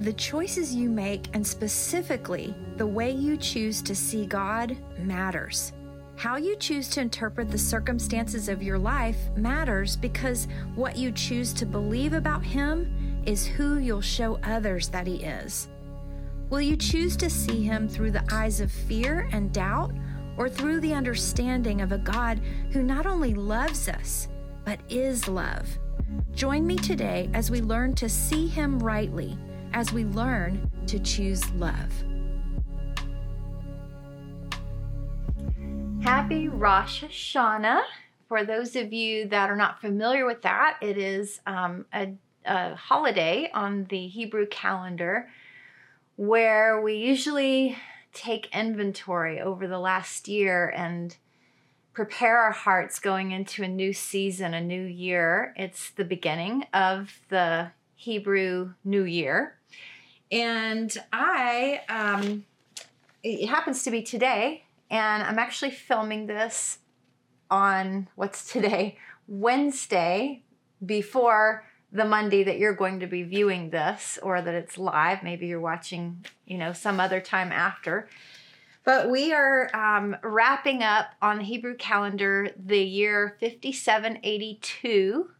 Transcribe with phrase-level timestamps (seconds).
[0.00, 5.72] The choices you make, and specifically the way you choose to see God, matters.
[6.16, 11.52] How you choose to interpret the circumstances of your life matters because what you choose
[11.54, 15.68] to believe about Him is who you'll show others that He is.
[16.50, 19.92] Will you choose to see Him through the eyes of fear and doubt,
[20.36, 22.40] or through the understanding of a God
[22.72, 24.28] who not only loves us,
[24.64, 25.68] but is love?
[26.32, 29.38] Join me today as we learn to see Him rightly,
[29.74, 31.92] as we learn to choose love.
[36.00, 37.82] Happy Rosh Hashanah.
[38.28, 42.14] For those of you that are not familiar with that, it is um, a,
[42.46, 45.28] a holiday on the Hebrew calendar
[46.14, 47.76] where we usually
[48.12, 51.16] take inventory over the last year and
[51.92, 55.52] prepare our hearts going into a new season, a new year.
[55.56, 59.56] It's the beginning of the Hebrew New Year.
[60.34, 62.44] And I, um,
[63.22, 66.78] it happens to be today, and I'm actually filming this
[67.52, 70.42] on what's today, Wednesday,
[70.84, 75.22] before the Monday that you're going to be viewing this or that it's live.
[75.22, 78.08] Maybe you're watching, you know, some other time after.
[78.82, 85.30] But we are um, wrapping up on the Hebrew calendar the year 5782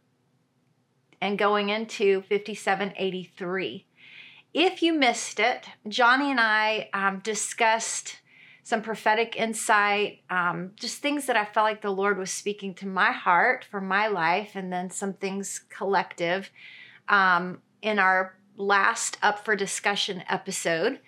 [1.19, 3.85] and going into 5783.
[4.55, 8.19] If you missed it, Johnny and I um, discussed
[8.63, 12.87] some prophetic insight, um, just things that I felt like the Lord was speaking to
[12.87, 16.51] my heart for my life, and then some things collective
[17.09, 21.01] um, in our last Up for Discussion episode,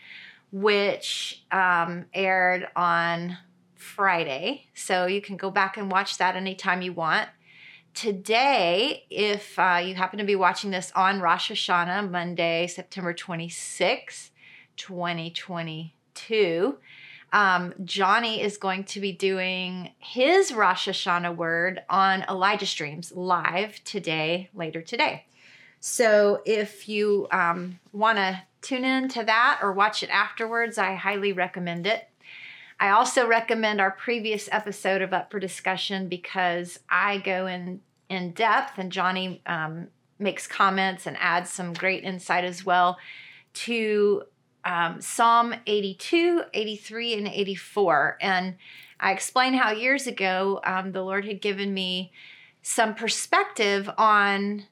[0.52, 3.38] which um, aired on
[3.76, 4.68] Friday.
[4.74, 7.30] So you can go back and watch that anytime you want.
[7.98, 14.30] Today, if uh, you happen to be watching this on Rosh Hashanah, Monday, September 26,
[14.76, 16.78] 2022,
[17.34, 23.84] um, Johnny is going to be doing his Rosh Hashanah word on Elijah Streams live
[23.84, 25.26] today, later today.
[25.80, 30.94] So if you um, want to tune in to that or watch it afterwards, I
[30.94, 32.08] highly recommend it.
[32.80, 38.32] I also recommend our previous episode of Up for Discussion because I go in in
[38.32, 39.88] depth and Johnny um,
[40.20, 42.98] makes comments and adds some great insight as well
[43.54, 44.24] to
[44.66, 48.18] um, Psalm 82, 83, and 84.
[48.22, 48.56] And
[49.00, 52.12] I explain how years ago um, the Lord had given me
[52.62, 54.66] some perspective on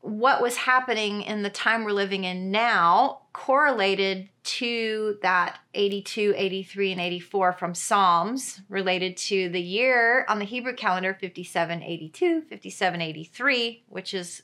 [0.00, 6.92] what was happening in the time we're living in now correlated to that 82, 83,
[6.92, 14.14] and 84 from Psalms related to the year on the Hebrew calendar 5782, 5783, which
[14.14, 14.40] is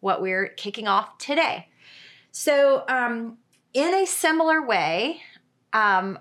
[0.00, 1.68] what we're kicking off today.
[2.32, 3.38] So, um,
[3.72, 5.22] in a similar way,
[5.72, 6.18] um,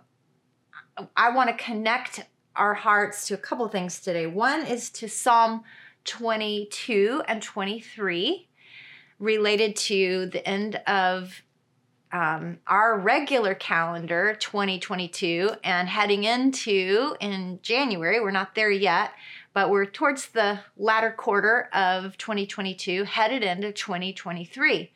[1.18, 2.24] I want to connect
[2.56, 4.28] our hearts to a couple things today.
[4.28, 5.66] One is to Psalm
[6.06, 8.48] 22 and 23,
[9.20, 11.44] related to the end of
[12.14, 18.20] um, our regular calendar 2022 and heading into in January.
[18.22, 19.12] We're not there yet,
[19.54, 24.92] but we're towards the latter quarter of 2022, headed into 2023.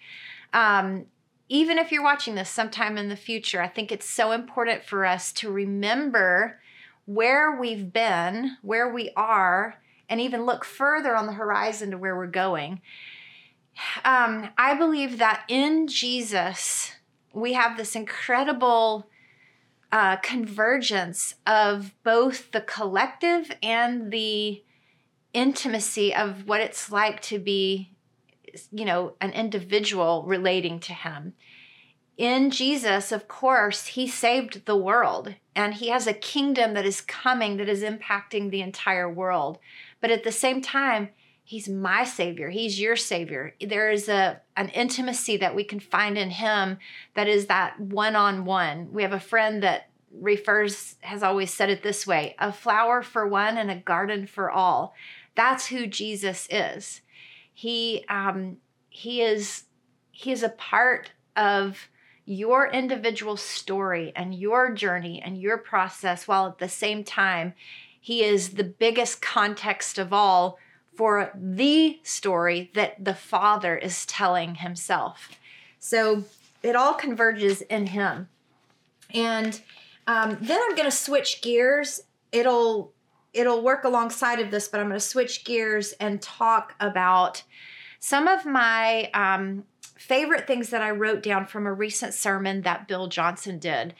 [0.53, 1.07] Um,
[1.49, 5.03] even if you're watching this sometime in the future, I think it's so important for
[5.03, 6.59] us to remember
[7.05, 12.15] where we've been, where we are, and even look further on the horizon to where
[12.15, 12.81] we're going.
[14.03, 16.93] Um, I believe that in Jesus,
[17.37, 19.07] we have this incredible
[19.91, 24.63] uh, convergence of both the collective and the
[25.33, 27.91] intimacy of what it's like to be
[28.71, 31.33] you know, an individual relating to him.
[32.17, 37.01] In Jesus, of course, he saved the world and he has a kingdom that is
[37.01, 39.59] coming that is impacting the entire world.
[40.01, 41.09] But at the same time,
[41.47, 42.49] he's my savior.
[42.49, 43.55] He's your savior.
[43.65, 46.77] There is a an intimacy that we can find in him
[47.15, 48.91] that is that one-on-one.
[48.91, 53.25] We have a friend that refers has always said it this way a flower for
[53.25, 54.93] one and a garden for all.
[55.35, 56.99] That's who jesus is.
[57.53, 58.57] He um,
[58.89, 59.63] he is
[60.11, 61.87] he is a part of
[62.25, 67.53] your individual story and your journey and your process while at the same time
[68.01, 70.59] he is the biggest context of all
[70.97, 75.31] for the story that the father is telling himself
[75.79, 76.25] so
[76.63, 78.27] it all converges in him
[79.13, 79.61] and
[80.07, 82.01] um, then i'm going to switch gears
[82.31, 82.91] it'll
[83.37, 87.43] it'll work alongside of this, but I'm going to switch gears and talk about
[87.99, 92.87] some of my um, favorite things that I wrote down from a recent sermon that
[92.87, 93.93] Bill Johnson did.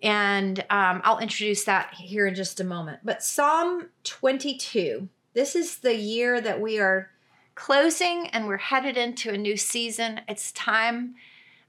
[0.00, 3.00] And um, I'll introduce that here in just a moment.
[3.02, 5.08] But Psalm 22,
[5.38, 7.10] this is the year that we are
[7.54, 10.20] closing and we're headed into a new season.
[10.26, 11.14] It's time,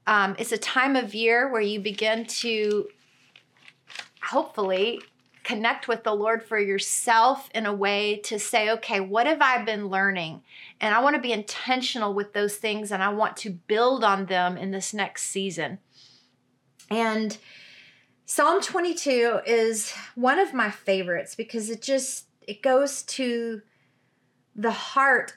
[0.08, 2.88] um, it's a time of year where you begin to
[4.24, 5.00] hopefully
[5.44, 9.62] connect with the Lord for yourself in a way to say, okay, what have I
[9.62, 10.42] been learning?
[10.80, 14.26] And I want to be intentional with those things and I want to build on
[14.26, 15.78] them in this next season.
[16.90, 17.38] And
[18.26, 23.62] Psalm 22 is one of my favorites because it just it goes to
[24.56, 25.34] the heart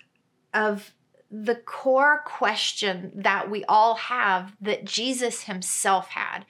[0.51, 0.95] of
[1.29, 6.43] the core question that we all have that Jesus himself had.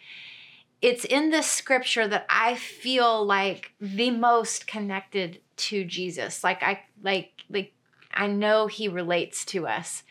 [0.81, 6.45] It's in this scripture that I feel like the most connected to Jesus.
[6.45, 7.73] Like I like like
[8.13, 10.03] I know he relates to us.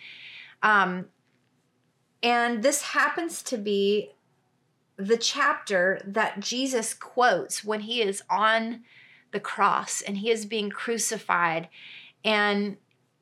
[0.63, 1.07] Um
[2.23, 4.11] and this happens to be
[4.99, 8.83] the chapter that Jesus quotes when he is on
[9.33, 11.69] the cross and he is being crucified.
[12.25, 12.77] And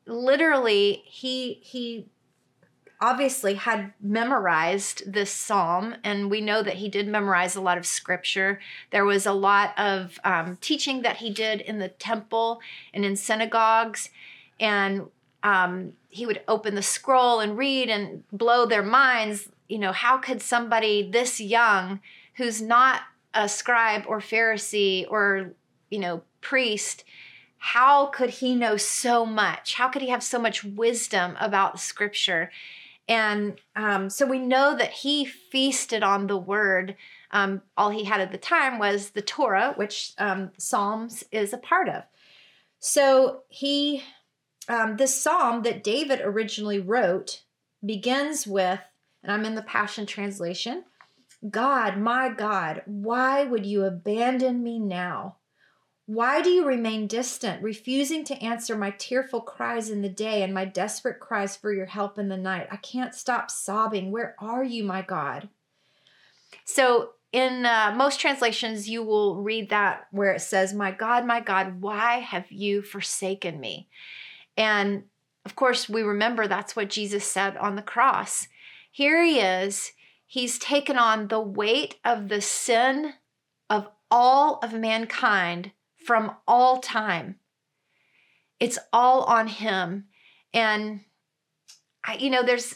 [0.05, 2.05] literally he he
[2.99, 7.85] obviously had memorized this psalm and we know that he did memorize a lot of
[7.85, 8.59] scripture.
[8.91, 12.61] There was a lot of um, teaching that he did in the temple
[12.93, 14.09] and in synagogues
[14.59, 15.07] and
[15.41, 20.17] um, he would open the scroll and read and blow their minds you know how
[20.17, 22.01] could somebody this young
[22.35, 23.01] who's not
[23.33, 25.53] a scribe or pharisee or
[25.91, 27.03] you know priest
[27.63, 29.75] how could he know so much?
[29.75, 32.49] How could he have so much wisdom about scripture?
[33.07, 36.95] And um, so we know that he feasted on the word.
[37.29, 41.59] Um, all he had at the time was the Torah, which um, Psalms is a
[41.59, 42.01] part of.
[42.79, 44.01] So he,
[44.67, 47.43] um, this psalm that David originally wrote
[47.85, 48.79] begins with,
[49.21, 50.85] and I'm in the Passion Translation
[51.47, 55.37] God, my God, why would you abandon me now?
[56.13, 60.53] Why do you remain distant, refusing to answer my tearful cries in the day and
[60.53, 62.67] my desperate cries for your help in the night?
[62.69, 64.11] I can't stop sobbing.
[64.11, 65.47] Where are you, my God?
[66.65, 71.39] So, in uh, most translations, you will read that where it says, My God, my
[71.39, 73.87] God, why have you forsaken me?
[74.57, 75.03] And
[75.45, 78.49] of course, we remember that's what Jesus said on the cross.
[78.91, 79.93] Here he is,
[80.27, 83.13] he's taken on the weight of the sin
[83.69, 85.71] of all of mankind
[86.05, 87.35] from all time.
[88.59, 90.05] It's all on him.
[90.53, 91.01] And
[92.03, 92.75] I, you know, there's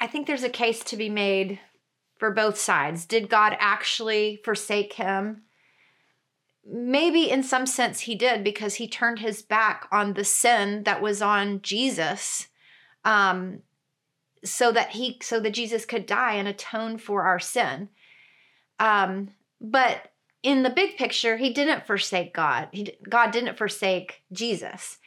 [0.00, 1.60] I think there's a case to be made
[2.18, 3.04] for both sides.
[3.04, 5.42] Did God actually forsake him?
[6.64, 11.02] Maybe in some sense he did because he turned his back on the sin that
[11.02, 12.48] was on Jesus.
[13.04, 13.62] Um,
[14.44, 17.88] so that he so that Jesus could die and atone for our sin.
[18.78, 19.30] Um,
[19.60, 22.68] but in the big picture, he didn't forsake God.
[22.72, 24.98] He, God didn't forsake Jesus.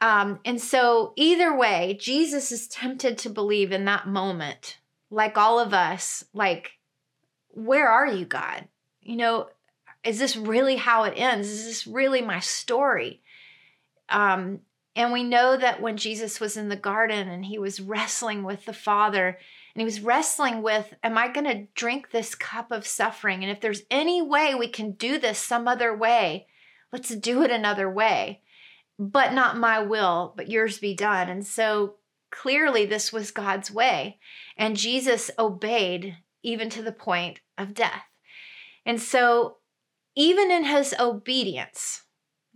[0.00, 4.78] Um, and so, either way, Jesus is tempted to believe in that moment,
[5.10, 6.72] like all of us, like,
[7.48, 8.68] where are you, God?
[9.00, 9.48] You know,
[10.04, 11.48] is this really how it ends?
[11.48, 13.22] Is this really my story?
[14.08, 14.60] Um,
[14.96, 18.64] and we know that when Jesus was in the garden and he was wrestling with
[18.64, 22.86] the Father, and he was wrestling with, Am I going to drink this cup of
[22.86, 23.42] suffering?
[23.42, 26.46] And if there's any way we can do this some other way,
[26.94, 28.40] let's do it another way.
[28.98, 31.28] But not my will, but yours be done.
[31.28, 31.96] And so
[32.30, 34.18] clearly, this was God's way.
[34.56, 38.04] And Jesus obeyed even to the point of death.
[38.86, 39.58] And so,
[40.14, 42.04] even in his obedience,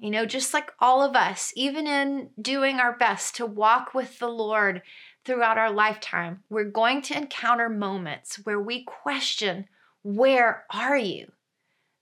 [0.00, 4.18] you know, just like all of us, even in doing our best to walk with
[4.18, 4.80] the Lord
[5.26, 9.66] throughout our lifetime, we're going to encounter moments where we question,
[10.02, 11.32] Where are you?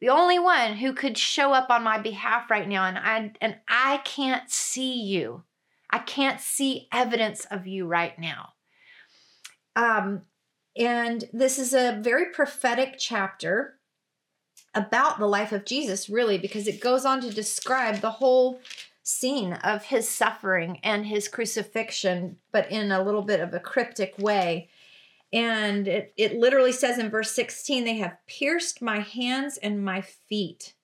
[0.01, 3.57] The only one who could show up on my behalf right now, and I, and
[3.69, 5.43] I can't see you.
[5.91, 8.51] I can't see evidence of you right now.
[9.75, 10.23] Um,
[10.77, 13.78] and this is a very prophetic chapter
[14.75, 18.61] about the life of Jesus, really, because it goes on to describe the whole
[19.03, 24.15] scene of his suffering and his crucifixion, but in a little bit of a cryptic
[24.19, 24.69] way.
[25.33, 30.01] And it, it literally says in verse 16, they have pierced my hands and my
[30.01, 30.75] feet.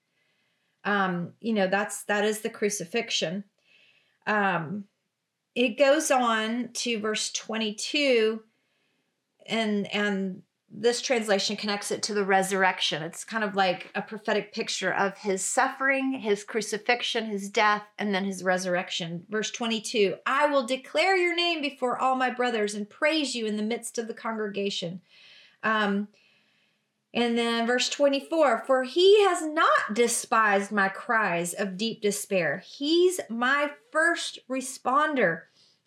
[0.84, 3.44] Um, you know, that's that is the crucifixion.
[4.26, 4.84] Um,
[5.54, 8.42] it goes on to verse 22
[9.46, 10.42] and and
[10.76, 13.02] this translation connects it to the resurrection.
[13.02, 18.12] It's kind of like a prophetic picture of his suffering, his crucifixion, his death, and
[18.12, 19.24] then his resurrection.
[19.30, 23.56] Verse 22 I will declare your name before all my brothers and praise you in
[23.56, 25.00] the midst of the congregation.
[25.62, 26.08] Um,
[27.14, 32.62] and then verse 24 For he has not despised my cries of deep despair.
[32.66, 35.42] He's my first responder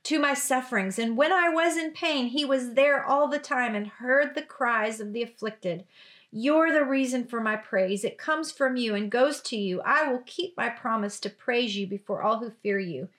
[0.07, 0.97] to my sufferings.
[0.97, 4.41] And when I was in pain, he was there all the time and heard the
[4.41, 5.83] cries of the afflicted.
[6.31, 8.05] You're the reason for my praise.
[8.05, 9.81] It comes from you and goes to you.
[9.81, 13.09] I will keep my promise to praise you before all who fear you.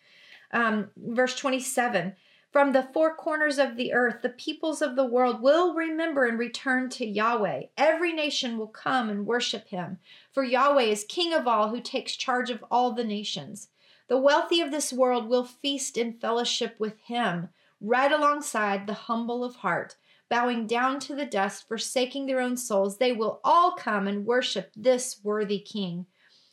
[0.51, 2.17] Um, verse 27
[2.51, 6.39] From the four corners of the earth, the peoples of the world will remember and
[6.39, 7.65] return to Yahweh.
[7.77, 9.99] Every nation will come and worship him.
[10.33, 13.69] For Yahweh is King of all, who takes charge of all the nations.
[14.09, 17.51] The wealthy of this world will feast in fellowship with him,
[17.81, 19.97] right alongside the humble of heart,
[20.31, 22.97] bowing down to the dust, forsaking their own souls.
[22.97, 26.07] They will all come and worship this worthy king.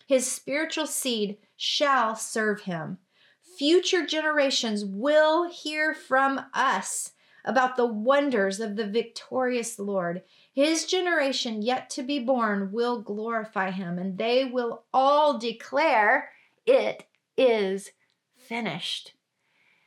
[0.05, 2.97] His spiritual seed shall serve him.
[3.57, 7.13] Future generations will hear from us
[7.45, 10.23] about the wonders of the victorious Lord.
[10.51, 16.31] His generation yet to be born will glorify him, and they will all declare
[16.65, 17.05] it
[17.37, 17.91] is
[18.35, 19.13] finished.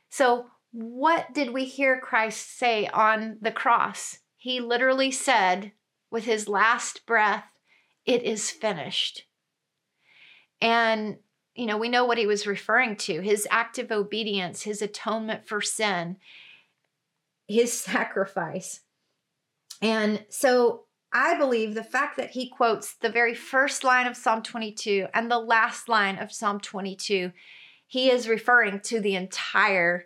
[0.09, 4.19] So, what did we hear Christ say on the cross?
[4.35, 5.71] He literally said,
[6.11, 7.45] with his last breath,
[8.05, 9.25] It is finished.
[10.61, 11.17] And,
[11.55, 15.61] you know, we know what he was referring to his active obedience, his atonement for
[15.61, 16.17] sin,
[17.47, 18.81] his sacrifice.
[19.81, 24.43] And so I believe the fact that he quotes the very first line of Psalm
[24.43, 27.31] 22 and the last line of Psalm 22,
[27.87, 30.05] he is referring to the entire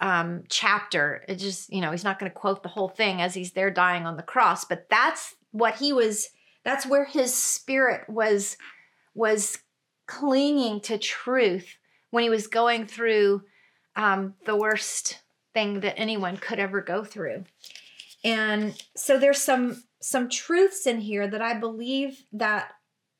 [0.00, 1.24] um, chapter.
[1.28, 3.70] It just, you know, he's not going to quote the whole thing as he's there
[3.70, 6.28] dying on the cross, but that's what he was,
[6.64, 8.56] that's where his spirit was,
[9.14, 9.58] was
[10.06, 11.76] clinging to truth
[12.10, 13.42] when he was going through
[13.94, 15.18] um, the worst
[15.52, 17.44] thing that anyone could ever go through.
[18.24, 22.72] And so there's some some truths in here that I believe that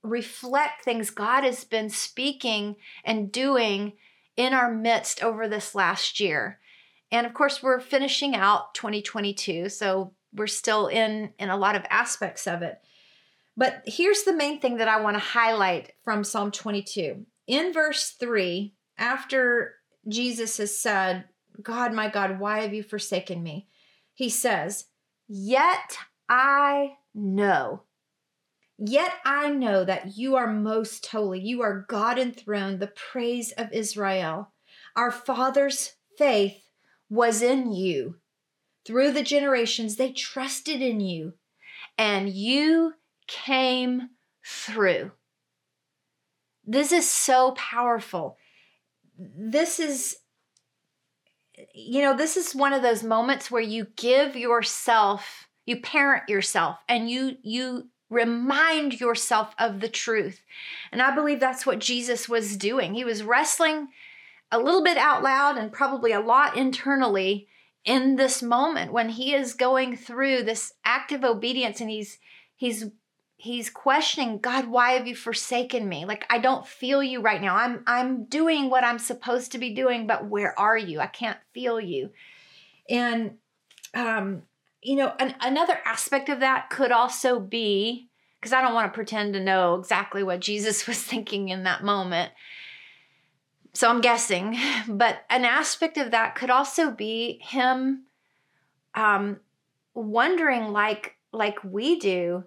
[0.03, 3.95] reflect things God has been speaking and doing
[4.37, 6.59] in our midst over this last year.
[7.13, 11.85] And of course, we're finishing out 2022, so we're still in in a lot of
[11.91, 12.81] aspects of it.
[13.57, 17.27] But here's the main thing that I want to highlight from Psalm 22.
[17.47, 19.75] In verse 3, after
[20.09, 21.25] Jesus has said,
[21.61, 23.67] God, my God, why have you forsaken me?
[24.15, 24.87] He says,
[25.29, 25.99] Yet
[26.31, 27.83] I know.
[28.79, 31.41] Yet I know that you are most holy.
[31.41, 34.53] You are God enthroned, the praise of Israel.
[34.97, 36.63] Our fathers' faith
[37.11, 38.17] was in you.
[38.87, 41.35] Through the generations, they trusted in you,
[41.99, 42.95] and you
[43.27, 44.11] came
[44.47, 45.13] through.
[46.65, 48.39] This is so powerful.
[49.19, 50.17] This is
[51.75, 56.79] you know, this is one of those moments where you give yourself you parent yourself
[56.89, 60.43] and you you remind yourself of the truth.
[60.91, 62.95] And i believe that's what jesus was doing.
[62.95, 63.89] He was wrestling
[64.51, 67.47] a little bit out loud and probably a lot internally
[67.85, 72.19] in this moment when he is going through this active obedience and he's
[72.57, 72.87] he's
[73.37, 76.05] he's questioning god why have you forsaken me?
[76.05, 77.55] Like i don't feel you right now.
[77.55, 80.99] I'm i'm doing what i'm supposed to be doing but where are you?
[80.99, 82.11] I can't feel you.
[82.89, 83.37] And
[83.95, 84.43] um
[84.83, 88.09] you know, an, another aspect of that could also be
[88.41, 91.85] because I don't want to pretend to know exactly what Jesus was thinking in that
[91.85, 92.33] moment.
[93.73, 94.57] So I'm guessing,
[94.89, 98.05] but an aspect of that could also be him
[98.95, 99.39] um,
[99.95, 102.45] wondering, like like we do,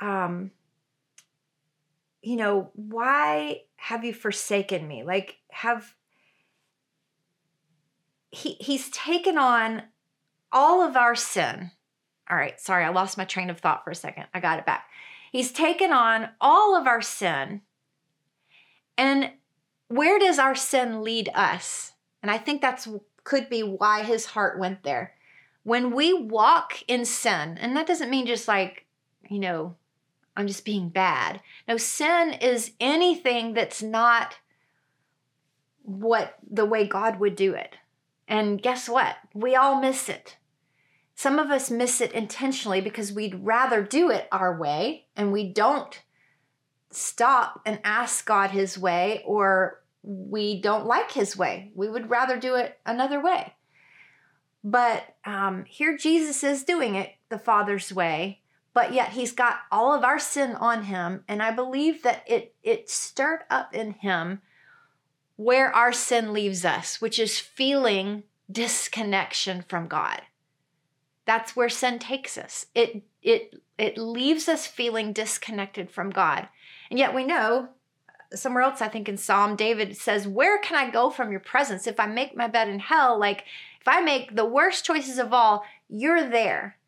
[0.00, 0.50] um,
[2.20, 5.02] you know, why have you forsaken me?
[5.04, 5.94] Like have
[8.30, 9.82] he he's taken on
[10.52, 11.70] all of our sin.
[12.30, 14.26] All right, sorry, I lost my train of thought for a second.
[14.34, 14.88] I got it back.
[15.32, 17.62] He's taken on all of our sin.
[18.96, 19.32] And
[19.88, 21.92] where does our sin lead us?
[22.22, 22.88] And I think that's
[23.24, 25.12] could be why his heart went there.
[25.62, 28.86] When we walk in sin, and that doesn't mean just like,
[29.28, 29.76] you know,
[30.34, 31.42] I'm just being bad.
[31.66, 34.36] No, sin is anything that's not
[35.82, 37.76] what the way God would do it.
[38.26, 39.16] And guess what?
[39.34, 40.37] We all miss it.
[41.18, 45.48] Some of us miss it intentionally because we'd rather do it our way and we
[45.48, 46.00] don't
[46.92, 51.72] stop and ask God his way or we don't like his way.
[51.74, 53.54] We would rather do it another way.
[54.62, 58.40] But um, here Jesus is doing it the Father's way,
[58.72, 61.24] but yet he's got all of our sin on him.
[61.26, 64.40] And I believe that it, it stirred up in him
[65.34, 70.22] where our sin leaves us, which is feeling disconnection from God.
[71.28, 72.64] That's where sin takes us.
[72.74, 76.48] It it it leaves us feeling disconnected from God.
[76.88, 77.68] And yet we know
[78.34, 81.86] somewhere else I think in Psalm David says, "Where can I go from your presence
[81.86, 83.44] if I make my bed in hell?" Like
[83.78, 86.78] if I make the worst choices of all, you're there.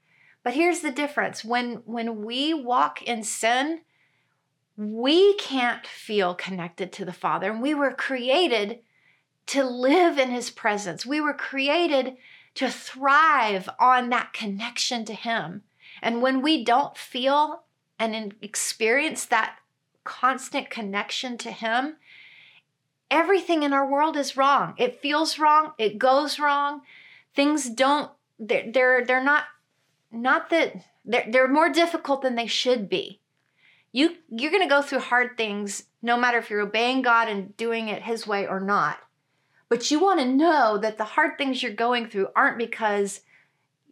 [0.43, 1.45] But here's the difference.
[1.45, 3.83] When when we walk in sin,
[4.75, 7.51] we can't feel connected to the Father.
[7.51, 8.79] And we were created
[9.49, 11.05] to live in His presence.
[11.05, 12.17] We were created
[12.55, 15.63] to thrive on that connection to Him.
[16.03, 17.63] And when we don't feel
[17.99, 19.57] and experience that
[20.05, 21.97] constant connection to Him,
[23.11, 24.75] everything in our world is wrong.
[24.77, 25.73] It feels wrong.
[25.79, 26.83] It goes wrong.
[27.35, 28.11] Things don't.
[28.39, 29.45] They're they're, they're not.
[30.13, 33.21] Not that they're, they're more difficult than they should be
[33.93, 37.89] you you're to go through hard things no matter if you're obeying God and doing
[37.89, 38.99] it his way or not.
[39.71, 43.21] But you want to know that the hard things you're going through aren't because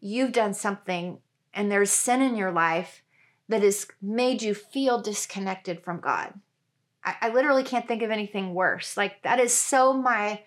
[0.00, 1.20] you've done something
[1.54, 3.02] and there's sin in your life
[3.48, 6.34] that has made you feel disconnected from God.
[7.04, 8.96] I, I literally can't think of anything worse.
[8.96, 10.42] Like that is so my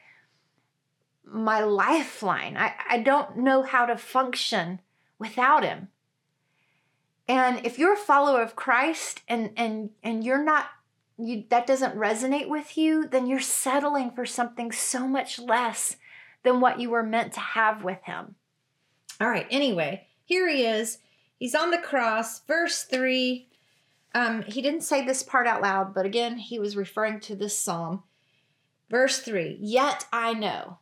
[1.24, 2.58] my lifeline.
[2.58, 4.82] I, I don't know how to function
[5.18, 5.88] without him.
[7.28, 10.66] And if you're a follower of Christ and and and you're not
[11.26, 15.96] you that doesn't resonate with you, then you're settling for something so much less
[16.44, 18.36] than what you were meant to have with him.
[19.20, 20.98] All right, anyway, here he is.
[21.38, 23.48] He's on the cross, verse 3.
[24.14, 27.58] Um, he didn't say this part out loud, but again, he was referring to this
[27.58, 28.04] psalm.
[28.90, 30.80] Verse 3 Yet I know,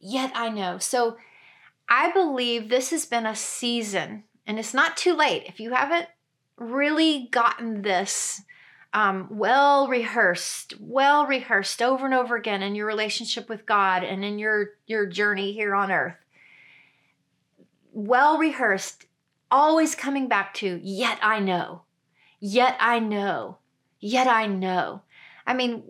[0.00, 0.78] yet I know.
[0.78, 1.16] So
[1.88, 5.44] I believe this has been a season and it's not too late.
[5.46, 6.08] If you haven't
[6.56, 8.42] really gotten this
[8.94, 14.24] um, well rehearsed, well rehearsed over and over again in your relationship with God and
[14.24, 16.14] in your, your journey here on earth,
[17.92, 19.06] well rehearsed,
[19.50, 21.82] always coming back to, yet I know,
[22.38, 23.58] yet I know,
[23.98, 25.02] yet I know.
[25.44, 25.82] I mean,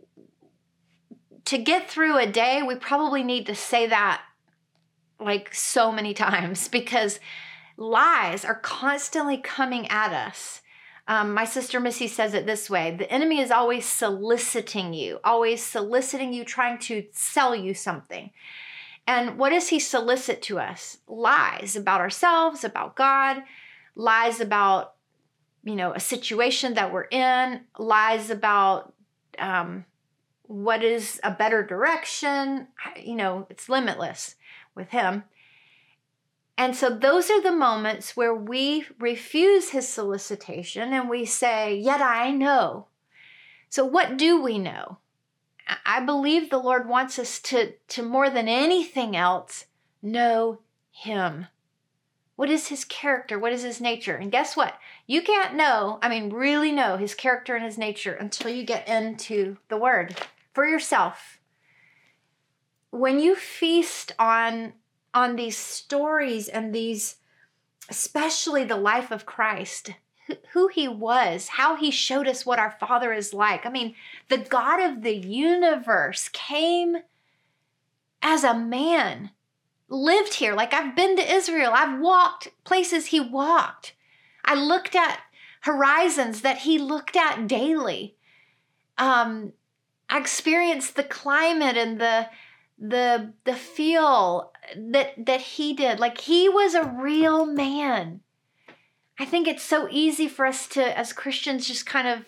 [1.45, 4.23] to get through a day, we probably need to say that
[5.21, 7.21] like so many times because
[7.77, 10.63] lies are constantly coming at us.
[11.07, 15.63] Um, my sister Missy says it this way the enemy is always soliciting you, always
[15.63, 18.31] soliciting you, trying to sell you something.
[19.07, 20.99] And what does he solicit to us?
[21.07, 23.43] Lies about ourselves, about God,
[23.95, 24.95] lies about,
[25.63, 28.95] you know, a situation that we're in, lies about
[29.39, 29.85] um,
[30.45, 32.69] what is a better direction.
[32.99, 34.37] You know, it's limitless
[34.75, 35.25] with him.
[36.57, 42.01] And so those are the moments where we refuse his solicitation and we say, Yet
[42.01, 42.87] I know.
[43.69, 44.99] So, what do we know?
[45.85, 49.67] I believe the Lord wants us to, to more than anything else,
[50.03, 50.61] know
[50.93, 51.47] him.
[52.37, 53.39] What is his character?
[53.39, 54.17] What is his nature?
[54.17, 54.79] And guess what?
[55.07, 58.89] You can't know, I mean, really know his character and his nature until you get
[58.89, 60.17] into the word
[60.53, 61.39] for yourself.
[62.91, 64.75] When you feast on
[65.15, 67.17] on these stories and these,
[67.89, 69.93] especially the life of Christ,
[70.53, 73.65] who he was, how he showed us what our Father is like.
[73.65, 73.95] I mean,
[74.29, 76.97] the God of the universe came
[78.23, 79.31] as a man,
[79.89, 80.55] lived here.
[80.55, 83.95] Like I've been to Israel, I've walked places he walked.
[84.45, 85.21] I looked at
[85.61, 88.17] horizons that he looked at daily.
[88.99, 89.53] Um,
[90.09, 92.29] I experienced the climate and the
[92.79, 96.01] the the feel that that he did.
[96.01, 98.21] Like he was a real man.
[99.19, 102.25] I think it's so easy for us to as christians just kind of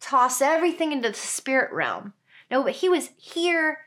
[0.00, 2.12] toss everything into the spirit realm.
[2.50, 3.78] No but he was here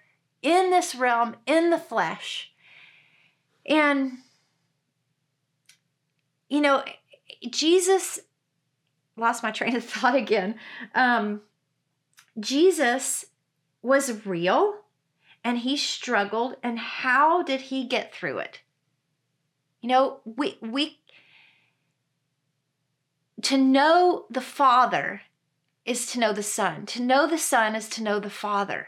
[0.42, 2.52] in this realm in the flesh.
[3.66, 4.20] And
[6.50, 6.84] you know
[7.50, 8.20] jesus
[9.16, 10.56] lost my train of thought again.
[10.96, 11.42] Um
[12.40, 13.26] jesus
[13.82, 14.83] was real
[15.44, 18.62] and he struggled and how did he get through it?
[19.82, 21.00] You know we we
[23.42, 25.22] to know the father
[25.86, 26.86] is to know the son.
[26.88, 28.88] To know the son is to know the father.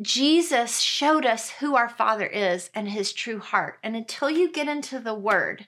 [0.00, 3.78] Jesus showed us who our father is and his true heart.
[3.82, 5.66] And until you get into the word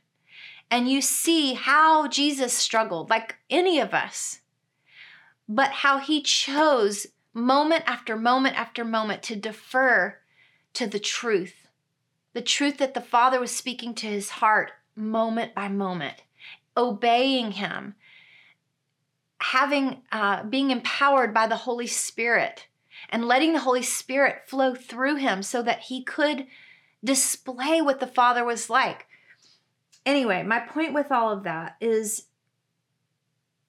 [0.70, 4.40] and you see how jesus struggled like any of us
[5.48, 10.18] but how he chose moment after moment after moment to defer
[10.72, 11.64] to the truth
[12.34, 16.22] the truth that the Father was speaking to his heart moment by moment,
[16.76, 17.94] obeying him,
[19.40, 22.66] having uh, being empowered by the Holy Spirit,
[23.08, 26.46] and letting the Holy Spirit flow through him so that he could
[27.04, 29.06] display what the Father was like.
[30.04, 32.24] Anyway, my point with all of that is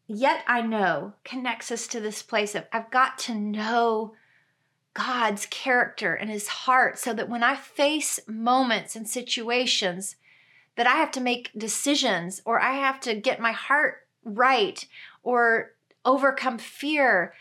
[0.07, 4.13] yet I know connects us to this place of I've got to know
[4.93, 10.15] God's character and his heart so that when I face moments and situations
[10.77, 14.85] that I have to make decisions or I have to get my heart right
[15.23, 17.33] or overcome fear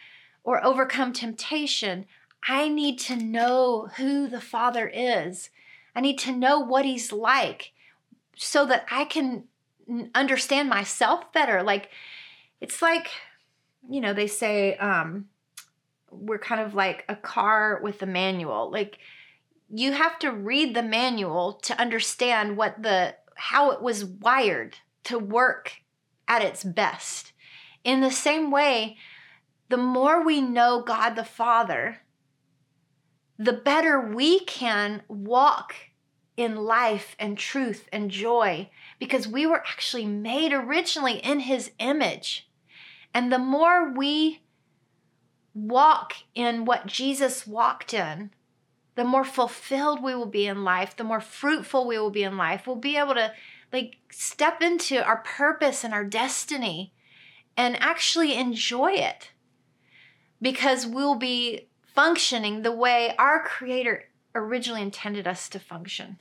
[0.43, 2.07] or overcome temptation,
[2.47, 5.51] I need to know who the Father is.
[5.95, 7.73] I need to know what he's like
[8.37, 9.45] so that I can
[10.15, 11.63] understand myself better.
[11.63, 11.91] Like,
[12.65, 13.11] it's like,
[13.91, 15.27] you know, they say um,
[16.11, 18.71] we're kind of like a car with a manual.
[18.71, 18.97] Like,
[19.69, 25.19] you have to read the manual to understand what the how it was wired to
[25.19, 25.73] work
[26.27, 27.33] at its best.
[27.85, 28.97] In the same way,
[29.69, 31.99] the more we know God the Father,
[33.39, 35.75] the better we can walk
[36.35, 42.49] in life and truth and joy because we were actually made originally in his image.
[43.15, 44.43] And the more we
[45.55, 48.33] walk in what Jesus walked in,
[48.97, 52.37] the more fulfilled we will be in life, the more fruitful we will be in
[52.37, 52.67] life.
[52.67, 53.33] We'll be able to
[53.73, 56.93] like step into our purpose and our destiny
[57.57, 59.31] and actually enjoy it
[60.41, 66.19] because we'll be functioning the way our creator originally intended us to function.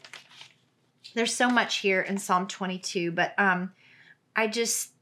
[1.15, 3.73] There's so much here in Psalm 22, but um,
[4.35, 4.92] I just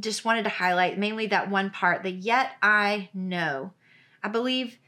[0.00, 3.72] just wanted to highlight mainly that one part, the yet I know.
[4.22, 4.78] I believe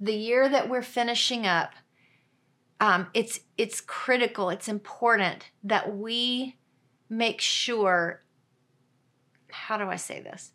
[0.00, 1.72] the year that we're finishing up,
[2.80, 6.56] um, it's it's critical, it's important that we
[7.08, 8.22] make sure.
[9.50, 10.52] How do I say this?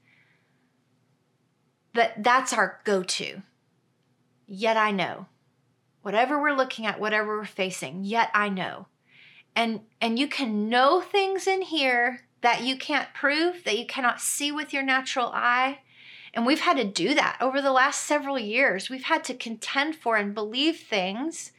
[1.94, 3.42] That that's our go-to.
[4.48, 5.28] Yet I know
[6.02, 8.88] whatever we're looking at, whatever we're facing, yet I know.
[9.56, 14.22] And and you can know things in here that you can't prove, that you cannot
[14.22, 15.80] see with your natural eye.
[16.34, 18.90] And we've had to do that over the last several years.
[18.90, 21.52] We've had to contend for and believe things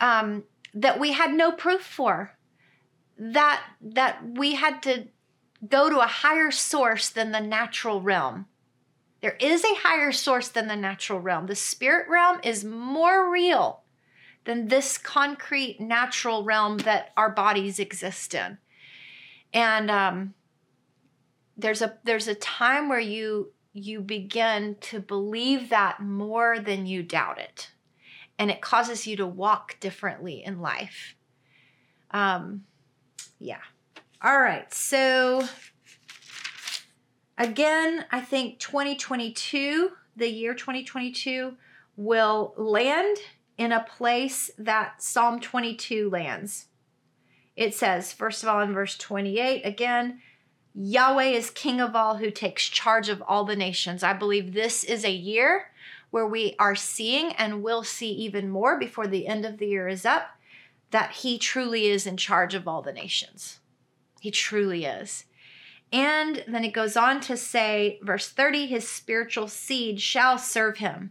[0.00, 2.34] um, that we had no proof for.
[3.18, 5.08] That that we had to
[5.66, 8.46] go to a higher source than the natural realm
[9.20, 11.46] there is a higher source than the natural realm.
[11.46, 13.82] The spirit realm is more real
[14.44, 18.58] than this concrete natural realm that our bodies exist in.
[19.52, 20.34] And um,
[21.56, 27.02] there's a there's a time where you you begin to believe that more than you
[27.02, 27.70] doubt it,
[28.38, 31.14] and it causes you to walk differently in life.
[32.10, 32.64] Um,
[33.38, 33.60] yeah.
[34.22, 34.72] All right.
[34.72, 35.44] So
[37.38, 41.54] Again, I think 2022, the year 2022,
[41.96, 43.16] will land
[43.56, 46.66] in a place that Psalm 22 lands.
[47.58, 50.20] It says, first of all, in verse 28, again,
[50.76, 54.04] Yahweh is king of all who takes charge of all the nations.
[54.04, 55.72] I believe this is a year
[56.10, 59.88] where we are seeing and will see even more before the end of the year
[59.88, 60.38] is up
[60.92, 63.58] that he truly is in charge of all the nations.
[64.20, 65.24] He truly is.
[65.92, 71.10] And then it goes on to say, verse 30, his spiritual seed shall serve him.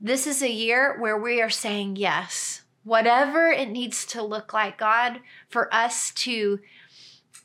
[0.00, 4.78] This is a year where we are saying yes, whatever it needs to look like,
[4.78, 6.60] God, for us to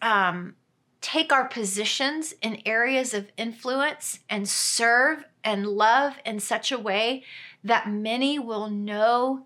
[0.01, 0.55] um,
[1.01, 7.23] take our positions in areas of influence and serve and love in such a way
[7.63, 9.45] that many will know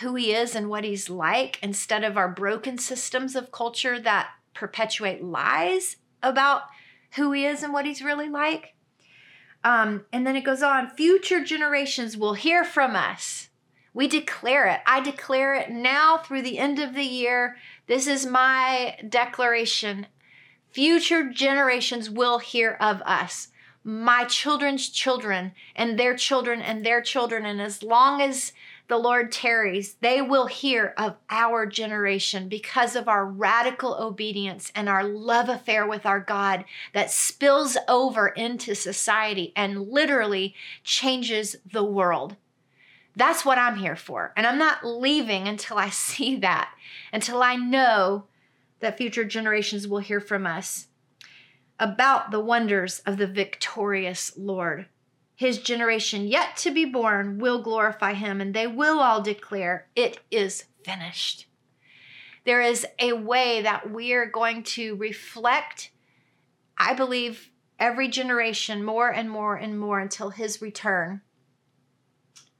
[0.00, 4.28] who he is and what he's like instead of our broken systems of culture that
[4.52, 6.62] perpetuate lies about
[7.12, 8.74] who he is and what he's really like.
[9.62, 13.48] Um, and then it goes on future generations will hear from us.
[13.94, 14.80] We declare it.
[14.86, 17.56] I declare it now through the end of the year.
[17.86, 20.08] This is my declaration.
[20.72, 23.48] Future generations will hear of us.
[23.84, 27.46] My children's children and their children and their children.
[27.46, 28.52] And as long as
[28.88, 34.88] the Lord tarries, they will hear of our generation because of our radical obedience and
[34.88, 41.84] our love affair with our God that spills over into society and literally changes the
[41.84, 42.36] world.
[43.16, 44.32] That's what I'm here for.
[44.36, 46.70] And I'm not leaving until I see that,
[47.12, 48.24] until I know
[48.80, 50.88] that future generations will hear from us
[51.78, 54.86] about the wonders of the victorious Lord
[55.36, 60.20] his generation yet to be born will glorify him, and they will all declare, It
[60.30, 61.46] is finished.
[62.44, 65.90] There is a way that we're going to reflect,
[66.78, 71.22] I believe, every generation more and more and more until his return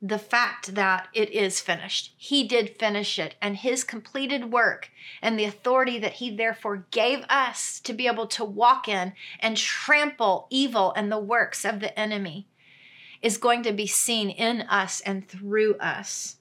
[0.06, 2.12] the fact that it is finished.
[2.18, 4.90] He did finish it, and his completed work
[5.22, 9.56] and the authority that he therefore gave us to be able to walk in and
[9.56, 12.46] trample evil and the works of the enemy
[13.22, 16.36] is going to be seen in us and through us.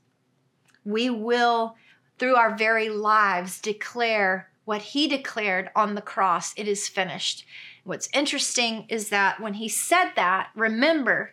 [0.83, 1.77] We will,
[2.19, 7.45] through our very lives, declare what he declared on the cross it is finished.
[7.85, 11.31] What's interesting is that when he said that, remember,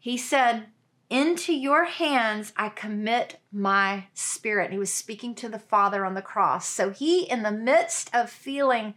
[0.00, 0.66] he said,
[1.08, 4.72] into your hands I commit my spirit.
[4.72, 6.66] He was speaking to the Father on the cross.
[6.66, 8.94] So he, in the midst of feeling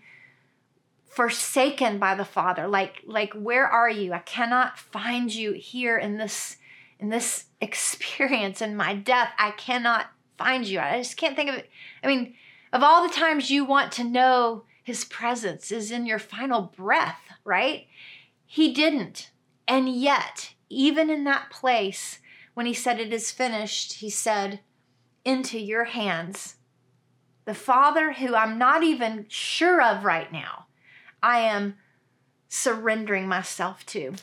[1.06, 4.14] forsaken by the Father, like, like, where are you?
[4.14, 6.58] I cannot find you here in this,
[7.00, 9.30] in this experience in my death.
[9.38, 10.80] I cannot find you.
[10.80, 11.70] I just can't think of it.
[12.04, 12.34] I mean,
[12.72, 17.22] of all the times you want to know his presence is in your final breath,
[17.44, 17.86] right?
[18.46, 19.32] He didn't.
[19.68, 22.20] And yet, even in that place,
[22.54, 24.60] when he said, It is finished, he said,
[25.26, 26.56] Into your hands.
[27.46, 30.68] The Father, who I'm not even sure of right now,
[31.22, 31.78] I am
[32.48, 34.14] surrendering myself to.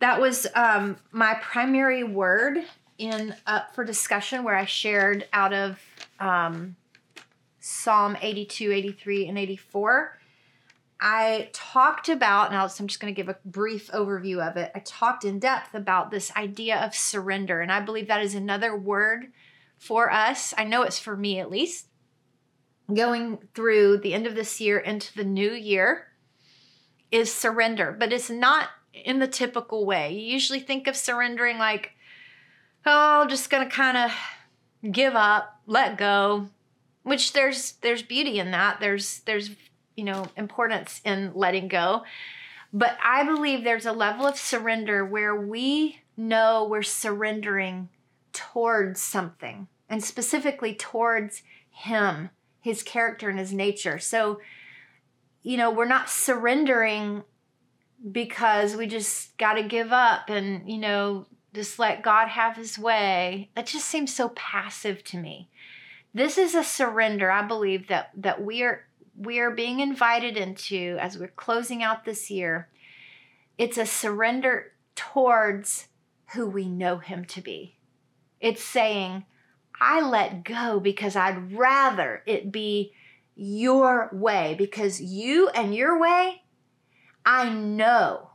[0.00, 2.58] That was um, my primary word
[2.98, 5.80] in Up for Discussion, where I shared out of
[6.20, 6.76] um,
[7.58, 10.18] Psalm 82, 83, and 84.
[11.06, 14.72] I talked about, now I'm just going to give a brief overview of it.
[14.74, 18.74] I talked in depth about this idea of surrender, and I believe that is another
[18.74, 19.26] word
[19.76, 20.54] for us.
[20.56, 21.88] I know it's for me at least.
[22.92, 26.06] Going through the end of this year into the new year
[27.12, 30.14] is surrender, but it's not in the typical way.
[30.14, 31.90] You usually think of surrendering like,
[32.86, 36.48] oh, just going to kind of give up, let go,
[37.02, 38.80] which there's there's beauty in that.
[38.80, 39.50] There's there's
[39.96, 42.02] you know, importance in letting go.
[42.72, 47.88] But I believe there's a level of surrender where we know we're surrendering
[48.32, 52.30] towards something and specifically towards Him,
[52.60, 53.98] His character, and His nature.
[53.98, 54.40] So,
[55.42, 57.22] you know, we're not surrendering
[58.10, 62.78] because we just got to give up and, you know, just let God have His
[62.78, 63.50] way.
[63.54, 65.48] That just seems so passive to me.
[66.12, 68.84] This is a surrender, I believe, that, that we are
[69.16, 72.68] we are being invited into as we're closing out this year.
[73.58, 75.88] It's a surrender towards
[76.34, 77.76] who we know Him to be.
[78.40, 79.24] It's saying,
[79.80, 82.92] I let go because I'd rather it be
[83.36, 86.42] your way because you and your way,
[87.24, 88.30] I know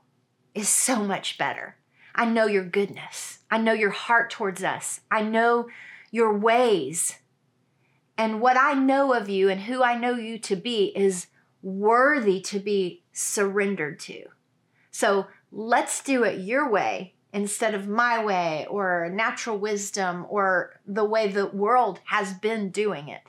[0.53, 1.75] is so much better.
[2.15, 3.39] I know your goodness.
[3.51, 5.01] I know your heart towards us.
[5.11, 5.69] I know
[6.11, 7.17] your ways
[8.19, 11.27] and what I know of you and who I know you to be is
[11.61, 14.25] worthy to be surrendered to.
[14.91, 21.05] So let's do it your way instead of my way or natural wisdom or the
[21.05, 23.21] way the world has been doing it.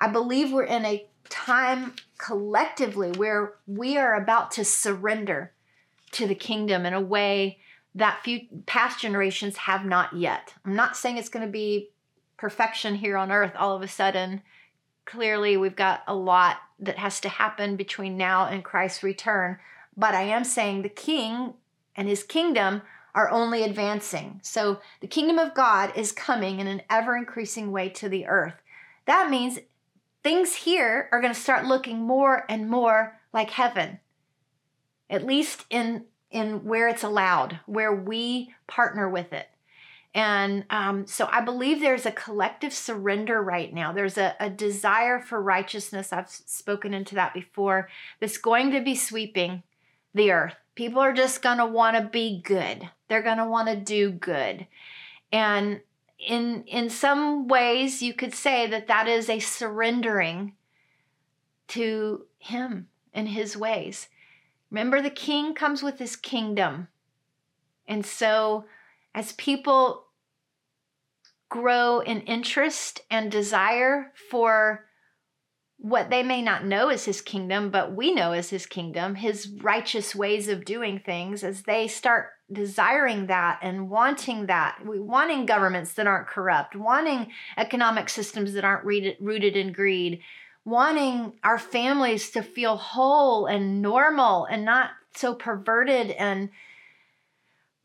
[0.00, 5.52] I believe we're in a time collectively where we are about to surrender
[6.10, 7.60] to the kingdom in a way
[7.94, 10.54] that few past generations have not yet.
[10.64, 11.90] I'm not saying it's going to be
[12.38, 14.42] perfection here on earth all of a sudden.
[15.04, 19.58] Clearly, we've got a lot that has to happen between now and Christ's return.
[19.96, 21.54] But I am saying the king
[21.96, 22.82] and his kingdom
[23.14, 24.40] are only advancing.
[24.44, 28.54] So the kingdom of God is coming in an ever increasing way to the earth.
[29.06, 29.58] That means
[30.22, 33.98] things here are going to start looking more and more like heaven.
[35.10, 39.48] At least in in where it's allowed, where we partner with it.
[40.14, 43.92] And um, so I believe there's a collective surrender right now.
[43.92, 46.12] There's a, a desire for righteousness.
[46.12, 47.88] I've spoken into that before.
[48.18, 49.62] That's going to be sweeping
[50.14, 50.54] the earth.
[50.74, 52.88] People are just going to want to be good.
[53.08, 54.66] They're going to want to do good.
[55.30, 55.80] And
[56.18, 60.54] in in some ways you could say that that is a surrendering
[61.68, 64.08] to him and his ways.
[64.70, 66.88] Remember the king comes with his kingdom.
[67.86, 68.64] And so
[69.18, 70.04] as people
[71.50, 74.84] grow in interest and desire for
[75.76, 79.48] what they may not know is his kingdom, but we know as his kingdom, his
[79.60, 85.46] righteous ways of doing things, as they start desiring that and wanting that, we wanting
[85.46, 87.26] governments that aren't corrupt, wanting
[87.56, 90.20] economic systems that aren't rooted in greed,
[90.64, 96.50] wanting our families to feel whole and normal and not so perverted and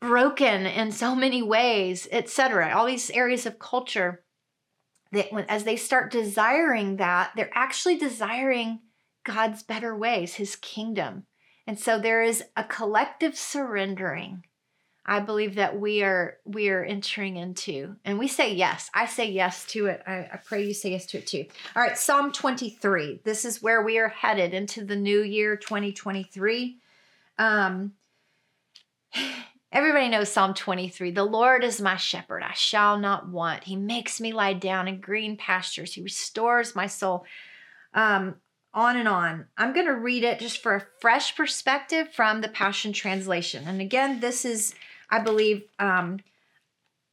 [0.04, 2.72] broken in so many ways, etc.
[2.74, 4.22] All these areas of culture.
[5.12, 8.80] that when, as they start desiring that, they're actually desiring
[9.24, 11.24] God's better ways, his kingdom.
[11.66, 14.44] And so there is a collective surrendering.
[15.06, 18.90] I believe that we are we are entering into, and we say yes.
[18.94, 20.02] I say yes to it.
[20.06, 21.44] I, I pray you say yes to it too.
[21.76, 23.20] All right, Psalm 23.
[23.22, 26.78] This is where we are headed into the new year 2023.
[27.38, 27.92] Um,
[29.74, 31.10] Everybody knows Psalm 23.
[31.10, 33.64] The Lord is my shepherd, I shall not want.
[33.64, 37.26] He makes me lie down in green pastures, He restores my soul.
[37.92, 38.36] Um,
[38.72, 39.46] on and on.
[39.56, 43.64] I'm going to read it just for a fresh perspective from the Passion Translation.
[43.68, 44.74] And again, this is,
[45.10, 46.18] I believe, um,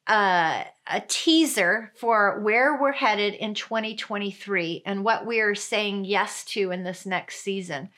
[0.08, 6.44] a, a teaser for where we're headed in 2023 and what we are saying yes
[6.46, 7.90] to in this next season.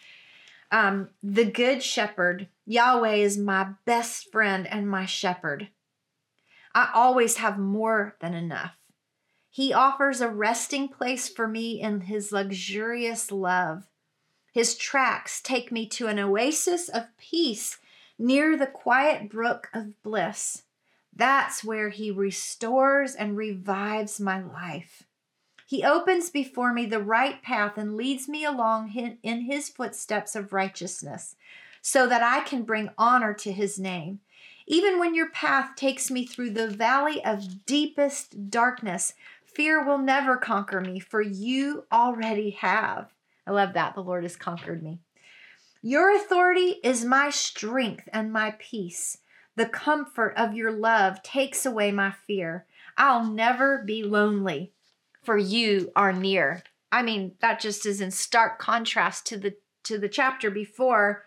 [0.73, 5.69] Um, the Good Shepherd, Yahweh is my best friend and my shepherd.
[6.73, 8.75] I always have more than enough.
[9.51, 13.83] He offers a resting place for me in his luxurious love.
[14.51, 17.77] His tracks take me to an oasis of peace
[18.17, 20.63] near the quiet brook of bliss.
[21.15, 25.03] That's where he restores and revives my life.
[25.73, 30.53] He opens before me the right path and leads me along in his footsteps of
[30.53, 31.35] righteousness,
[31.81, 34.19] so that I can bring honor to his name.
[34.67, 40.37] Even when your path takes me through the valley of deepest darkness, fear will never
[40.37, 43.11] conquer me, for you already have.
[43.47, 43.95] I love that.
[43.95, 44.99] The Lord has conquered me.
[45.81, 49.17] Your authority is my strength and my peace.
[49.55, 52.67] The comfort of your love takes away my fear.
[52.95, 54.71] I'll never be lonely
[55.23, 56.63] for you are near.
[56.91, 61.25] I mean, that just is in stark contrast to the to the chapter before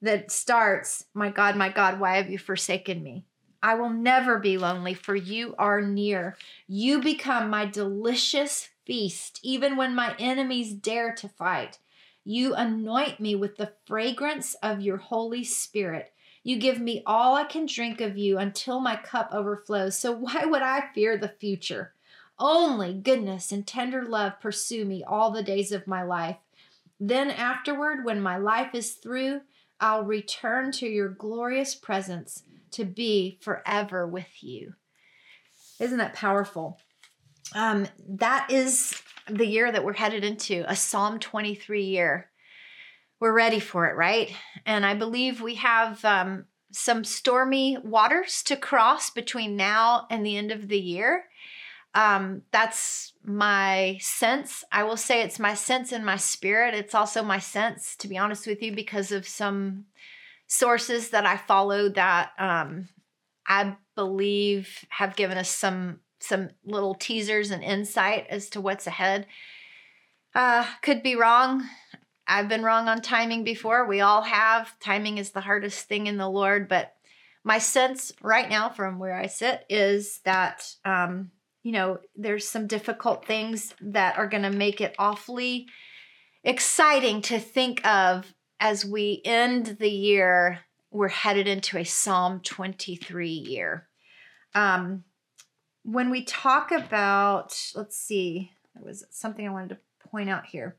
[0.00, 3.24] that starts, My God, my God, why have you forsaken me?
[3.62, 6.36] I will never be lonely, for you are near.
[6.68, 11.78] You become my delicious feast, even when my enemies dare to fight.
[12.24, 16.12] You anoint me with the fragrance of your Holy Spirit.
[16.44, 19.98] You give me all I can drink of you until my cup overflows.
[19.98, 21.94] So why would I fear the future?
[22.38, 26.36] Only goodness and tender love pursue me all the days of my life.
[27.00, 29.42] Then, afterward, when my life is through,
[29.80, 34.74] I'll return to your glorious presence to be forever with you.
[35.78, 36.80] Isn't that powerful?
[37.54, 42.30] Um, that is the year that we're headed into, a Psalm 23 year.
[43.20, 44.32] We're ready for it, right?
[44.66, 50.36] And I believe we have um, some stormy waters to cross between now and the
[50.36, 51.24] end of the year.
[51.98, 54.62] Um, that's my sense.
[54.70, 56.72] I will say it's my sense and my spirit.
[56.72, 59.86] It's also my sense, to be honest with you, because of some
[60.46, 62.88] sources that I follow that um,
[63.48, 69.26] I believe have given us some some little teasers and insight as to what's ahead.
[70.36, 71.64] Uh, could be wrong.
[72.28, 73.88] I've been wrong on timing before.
[73.88, 74.78] We all have.
[74.78, 76.94] Timing is the hardest thing in the Lord, but
[77.42, 81.32] my sense right now, from where I sit, is that um,
[81.68, 85.66] you know, there's some difficult things that are going to make it awfully
[86.42, 90.60] exciting to think of as we end the year.
[90.90, 93.86] We're headed into a Psalm 23 year.
[94.54, 95.04] Um,
[95.82, 100.78] when we talk about, let's see, there was something I wanted to point out here.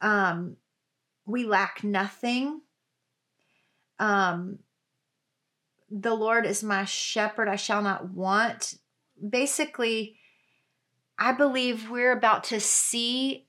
[0.00, 0.56] Um,
[1.26, 2.62] we lack nothing.
[3.98, 4.60] Um,
[5.90, 8.78] the Lord is my shepherd, I shall not want
[9.26, 10.16] basically,
[11.18, 13.46] I believe we're about to see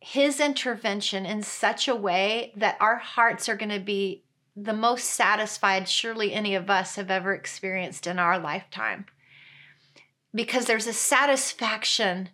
[0.00, 4.24] his intervention in such a way that our hearts are going to be
[4.56, 9.06] the most satisfied, surely, any of us have ever experienced in our lifetime.
[10.34, 12.30] Because there's a satisfaction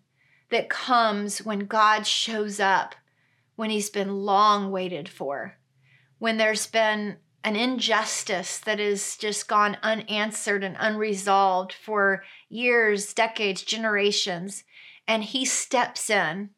[0.51, 2.95] that comes when God shows up,
[3.57, 5.57] when he's been long waited for,
[6.19, 13.63] when there's been an injustice that has just gone unanswered and unresolved for years, decades,
[13.63, 14.65] generations,
[15.07, 16.51] and he steps in.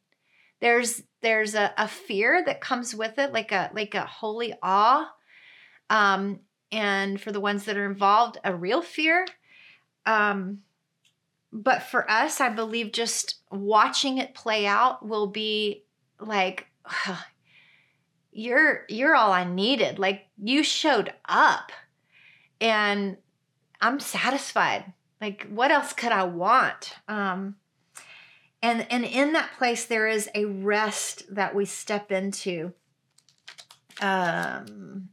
[0.60, 5.12] There's there's a, a fear that comes with it, like a like a holy awe.
[5.90, 6.40] Um,
[6.72, 9.26] and for the ones that are involved, a real fear.
[10.06, 10.60] Um,
[11.52, 15.84] but for us, I believe just watching it play out will be
[16.18, 16.66] like,
[18.32, 19.98] you're you're all I needed.
[19.98, 21.72] Like you showed up
[22.60, 23.16] and
[23.80, 24.92] I'm satisfied.
[25.20, 26.94] Like what else could I want?
[27.08, 27.56] Um
[28.62, 32.72] and and in that place there is a rest that we step into.
[34.00, 35.10] Um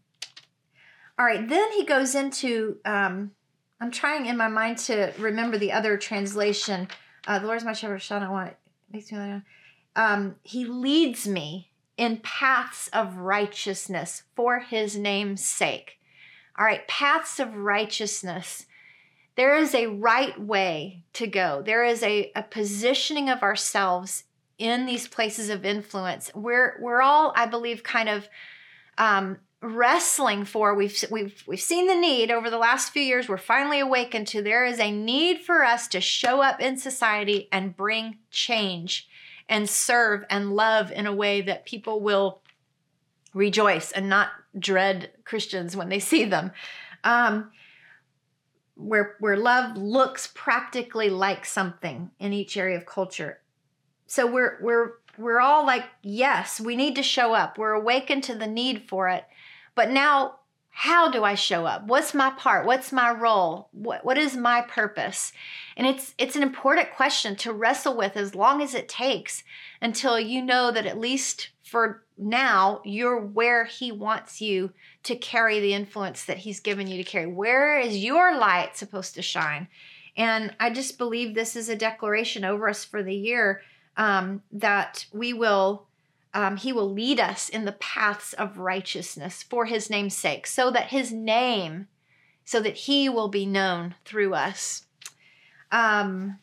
[1.18, 3.32] all right, then he goes into um
[3.80, 6.88] I'm trying in my mind to remember the other translation.
[7.28, 8.54] Uh, the Lord is my shepherd, shall not want.
[8.92, 9.42] Makes me.
[9.96, 16.00] Um, he leads me in paths of righteousness for his name's sake.
[16.58, 18.66] All right, paths of righteousness.
[19.36, 21.62] There is a right way to go.
[21.62, 24.24] There is a, a positioning of ourselves
[24.58, 26.32] in these places of influence.
[26.34, 28.30] We're we're all, I believe, kind of
[28.98, 30.74] um, wrestling for.
[30.74, 33.28] We've we've we've seen the need over the last few years.
[33.28, 37.50] We're finally awakened to there is a need for us to show up in society
[37.52, 39.10] and bring change
[39.48, 42.42] and serve and love in a way that people will
[43.34, 46.52] rejoice and not dread Christians when they see them.
[47.04, 47.52] Um,
[48.76, 53.40] where where love looks practically like something in each area of culture.
[54.08, 57.58] So we're we're we're all like, yes, we need to show up.
[57.58, 59.24] We're awakened to the need for it.
[59.76, 60.40] But now
[60.78, 61.88] how do I show up?
[61.88, 62.66] What's my part?
[62.66, 63.70] What's my role?
[63.72, 65.32] What, what is my purpose?
[65.78, 69.46] And it's it's an important question to wrestle with as long as it takes
[69.82, 74.74] until you know that at least for now you're where he wants you
[75.04, 77.28] to carry the influence that he's given you to carry.
[77.28, 79.70] Where is your light supposed to shine?
[80.18, 83.62] And I just believe this is a declaration over us for the year
[83.96, 85.88] um, that we will
[86.36, 90.70] um, he will lead us in the paths of righteousness for his name's sake, so
[90.70, 91.88] that his name,
[92.44, 94.86] so that he will be known through us.
[95.72, 96.40] Um,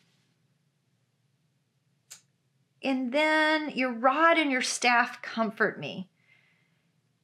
[2.83, 6.09] and then your rod and your staff comfort me.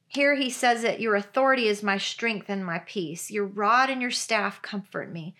[0.06, 3.32] Here he says that your authority is my strength and my peace.
[3.32, 5.34] Your rod and your staff comfort me.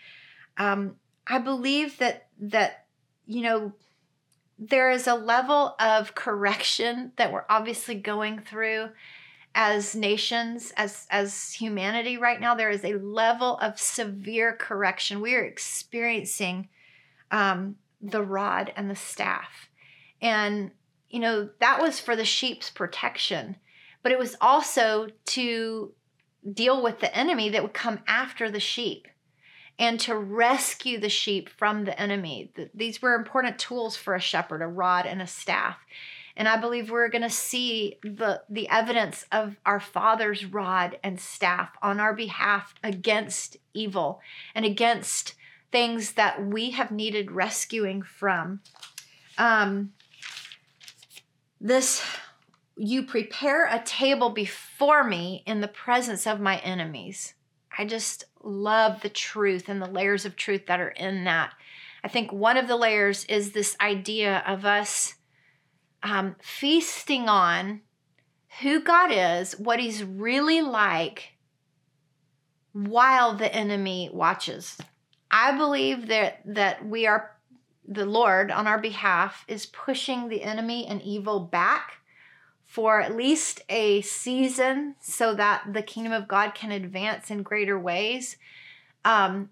[0.59, 0.97] Um,
[1.29, 2.87] I believe that that
[3.27, 3.73] you know
[4.61, 8.91] there is a level of correction that we're obviously going through
[9.55, 12.55] as nations as as humanity right now.
[12.55, 15.21] There is a level of severe correction.
[15.21, 16.69] We are experiencing
[17.31, 19.71] um, the rod and the staff.
[20.21, 20.71] And
[21.09, 23.57] you know that was for the sheep's protection
[24.03, 25.93] but it was also to
[26.53, 29.07] deal with the enemy that would come after the sheep
[29.81, 32.53] and to rescue the sheep from the enemy.
[32.75, 35.79] These were important tools for a shepherd, a rod and a staff.
[36.37, 41.19] And I believe we're going to see the, the evidence of our Father's rod and
[41.19, 44.21] staff on our behalf against evil
[44.55, 45.35] and against
[45.73, 48.61] things that we have needed rescuing from.
[49.39, 49.93] Um,
[51.59, 52.03] this,
[52.77, 57.33] you prepare a table before me in the presence of my enemies.
[57.79, 61.53] I just love the truth and the layers of truth that are in that.
[62.03, 65.15] I think one of the layers is this idea of us
[66.03, 67.83] um, feasting on
[68.63, 71.35] who God is, what He's really like,
[72.73, 74.79] while the enemy watches.
[75.31, 77.37] I believe that that we are
[77.87, 82.00] the Lord on our behalf is pushing the enemy and evil back
[82.71, 87.77] for at least a season so that the kingdom of God can advance in greater
[87.77, 88.37] ways.
[89.05, 89.51] Um,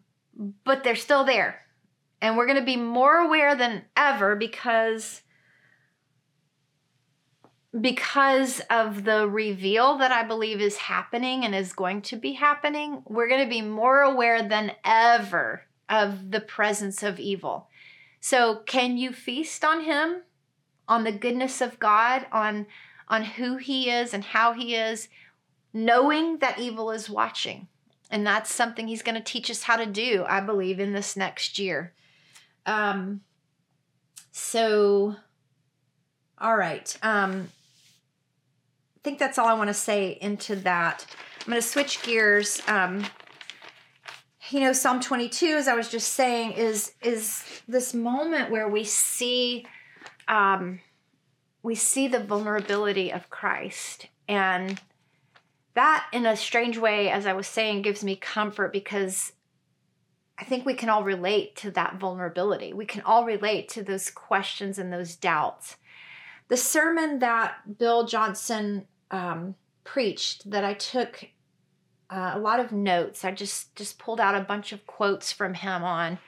[0.63, 1.63] but they're still there.
[2.23, 5.23] And we're going to be more aware than ever because
[7.81, 13.03] because of the reveal that I believe is happening and is going to be happening,
[13.05, 17.67] we're going to be more aware than ever of the presence of evil.
[18.21, 20.23] So, can you feast on him,
[20.87, 22.67] on the goodness of God, on
[23.09, 25.09] on who he is and how he is,
[25.73, 27.69] knowing that evil is watching.
[28.11, 31.17] And that's something he's going to teach us how to do, I believe, in this
[31.17, 31.93] next year.
[32.65, 33.21] Um,
[34.31, 35.17] so,
[36.39, 36.97] all right.
[37.03, 37.49] Um,
[38.97, 41.07] I think that's all I want to say into that.
[41.41, 42.63] I'm going to switch gears.
[42.67, 43.05] Um,
[44.51, 48.85] you know, Psalm 22, as I was just saying, is is this moment where we
[48.85, 49.67] see
[50.27, 50.81] um,
[51.69, 54.07] we see the vulnerability of Christ.
[54.27, 54.81] And
[55.75, 59.33] that, in a strange way, as I was saying, gives me comfort because
[60.39, 62.73] I think we can all relate to that vulnerability.
[62.73, 65.77] We can all relate to those questions and those doubts.
[66.49, 69.55] The sermon that Bill Johnson um,
[69.85, 71.29] preached, that I took
[72.09, 75.53] uh, a lot of notes, I just just pulled out a bunch of quotes from
[75.53, 76.19] him on,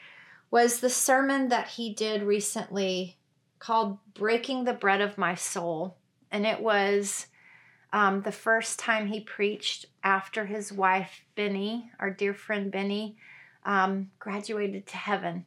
[0.51, 3.17] was the sermon that he did recently
[3.61, 5.97] called Breaking the Bread of My Soul.
[6.33, 7.27] And it was
[7.93, 13.17] um, the first time he preached after his wife, Beni, our dear friend Beni,
[13.65, 15.45] um, graduated to heaven.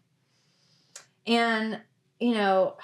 [1.26, 1.82] And,
[2.20, 2.78] you know,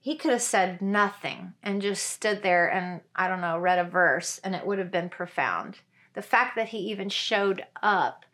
[0.00, 3.88] he could have said nothing and just stood there and, I don't know, read a
[3.88, 5.78] verse and it would have been profound.
[6.14, 8.24] The fact that he even showed up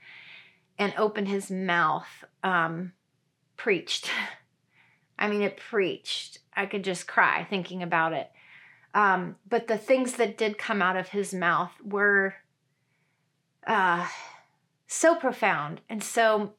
[0.78, 2.92] and opened his mouth um,
[3.56, 4.10] preached.
[5.18, 6.38] I mean, it preached.
[6.54, 8.30] I could just cry thinking about it.
[8.94, 12.34] Um, but the things that did come out of his mouth were
[13.66, 14.06] uh,
[14.86, 15.80] so profound.
[15.88, 16.52] And so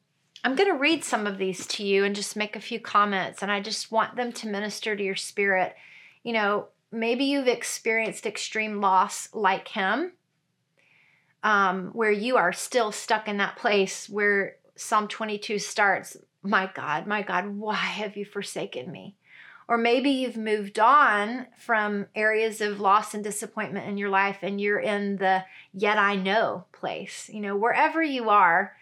[0.44, 3.42] I'm going to read some of these to you and just make a few comments.
[3.42, 5.74] And I just want them to minister to your spirit.
[6.22, 10.12] You know, maybe you've experienced extreme loss like him,
[11.42, 16.16] um, where you are still stuck in that place where Psalm 22 starts
[16.46, 19.16] My God, my God, why have you forsaken me?
[19.68, 24.60] Or maybe you've moved on from areas of loss and disappointment in your life and
[24.60, 25.44] you're in the
[25.74, 27.28] yet I know place.
[27.32, 28.76] You know, wherever you are,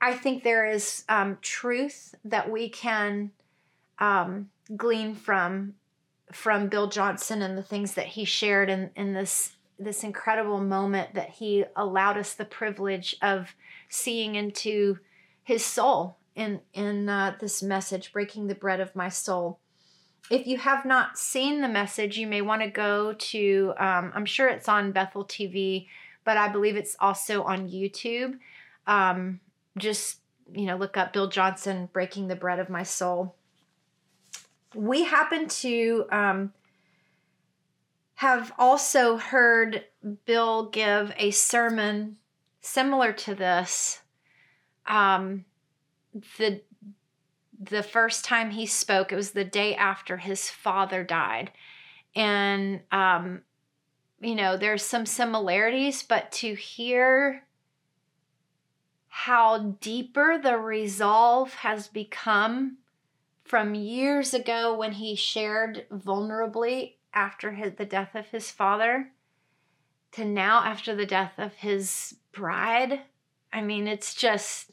[0.00, 3.30] I think there is um, truth that we can
[3.98, 5.74] um, glean from
[6.32, 11.14] from Bill Johnson and the things that he shared in, in this this incredible moment
[11.14, 13.54] that he allowed us the privilege of
[13.88, 14.98] seeing into
[15.42, 19.58] his soul in in uh, this message, breaking the bread of my soul.
[20.30, 23.74] If you have not seen the message, you may want to go to.
[23.78, 25.86] Um, I'm sure it's on Bethel TV,
[26.24, 28.38] but I believe it's also on YouTube.
[28.86, 29.40] Um,
[29.76, 30.20] just
[30.52, 33.34] you know, look up Bill Johnson, "Breaking the Bread of My Soul."
[34.74, 36.52] We happen to um,
[38.14, 39.84] have also heard
[40.24, 42.16] Bill give a sermon
[42.60, 44.00] similar to this.
[44.86, 45.44] Um,
[46.38, 46.62] the
[47.58, 51.52] the first time he spoke, it was the day after his father died.
[52.14, 53.42] And, um,
[54.20, 57.44] you know, there's some similarities, but to hear
[59.08, 62.78] how deeper the resolve has become
[63.44, 69.10] from years ago when he shared vulnerably after his, the death of his father
[70.12, 73.02] to now after the death of his bride.
[73.52, 74.71] I mean, it's just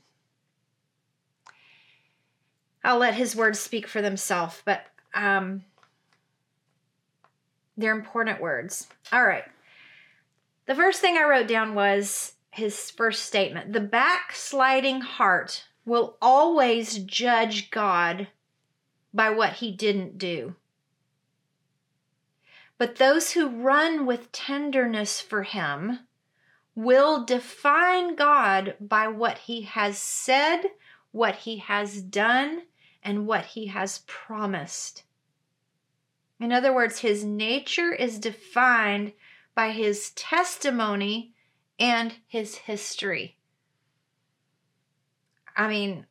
[2.84, 5.64] I'll let his words speak for themselves, but um,
[7.78, 8.88] they're important words.
[9.12, 9.46] All right.
[10.66, 17.00] The first thing I wrote down was his first statement The backsliding heart will always
[17.00, 18.28] judge God
[19.14, 20.56] by what he didn't do.
[22.78, 26.00] But those who run with tenderness for him
[26.76, 30.62] will define God by what he has said,
[31.12, 32.62] what he has done,
[33.04, 35.04] and what he has promised.
[36.40, 39.14] In other words, his nature is defined
[39.56, 41.34] by his testimony
[41.78, 43.38] and his history.
[45.56, 46.06] I mean,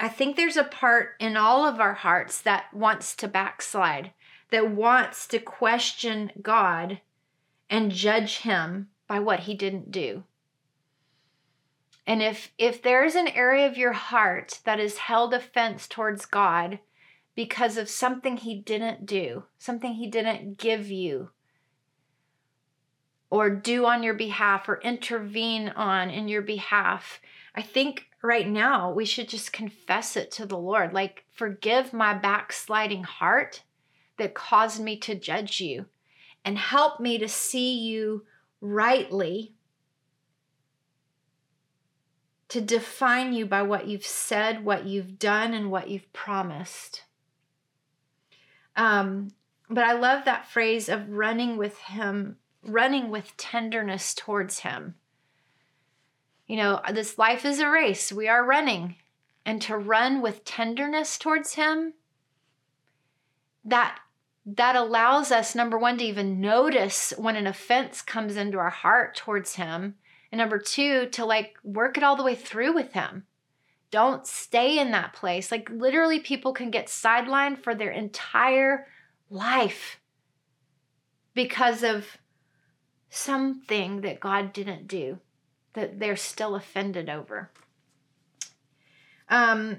[0.00, 4.12] I think there's a part in all of our hearts that wants to backslide,
[4.50, 7.00] that wants to question God
[7.68, 10.24] and judge him by what he didn't do.
[12.08, 16.24] And if if there is an area of your heart that is held offense towards
[16.24, 16.78] God
[17.34, 21.28] because of something he didn't do, something he didn't give you
[23.28, 27.20] or do on your behalf or intervene on in your behalf,
[27.54, 30.94] I think right now we should just confess it to the Lord.
[30.94, 33.64] Like forgive my backsliding heart
[34.16, 35.84] that caused me to judge you
[36.42, 38.24] and help me to see you
[38.62, 39.52] rightly
[42.48, 47.02] to define you by what you've said, what you've done, and what you've promised.
[48.74, 49.32] Um,
[49.68, 54.94] but I love that phrase of running with Him, running with tenderness towards Him.
[56.46, 58.96] You know, this life is a race, we are running.
[59.44, 61.94] And to run with tenderness towards Him,
[63.64, 63.98] that
[64.56, 69.14] that allows us number one to even notice when an offense comes into our heart
[69.14, 69.94] towards him
[70.30, 73.24] and number two, to like work it all the way through with him.
[73.90, 75.50] Don't stay in that place.
[75.50, 78.86] Like literally, people can get sidelined for their entire
[79.30, 80.00] life
[81.34, 82.18] because of
[83.08, 85.18] something that God didn't do
[85.72, 87.50] that they're still offended over.
[89.28, 89.78] Um,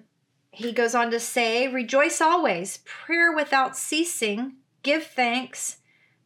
[0.52, 5.78] he goes on to say, Rejoice always, prayer without ceasing, give thanks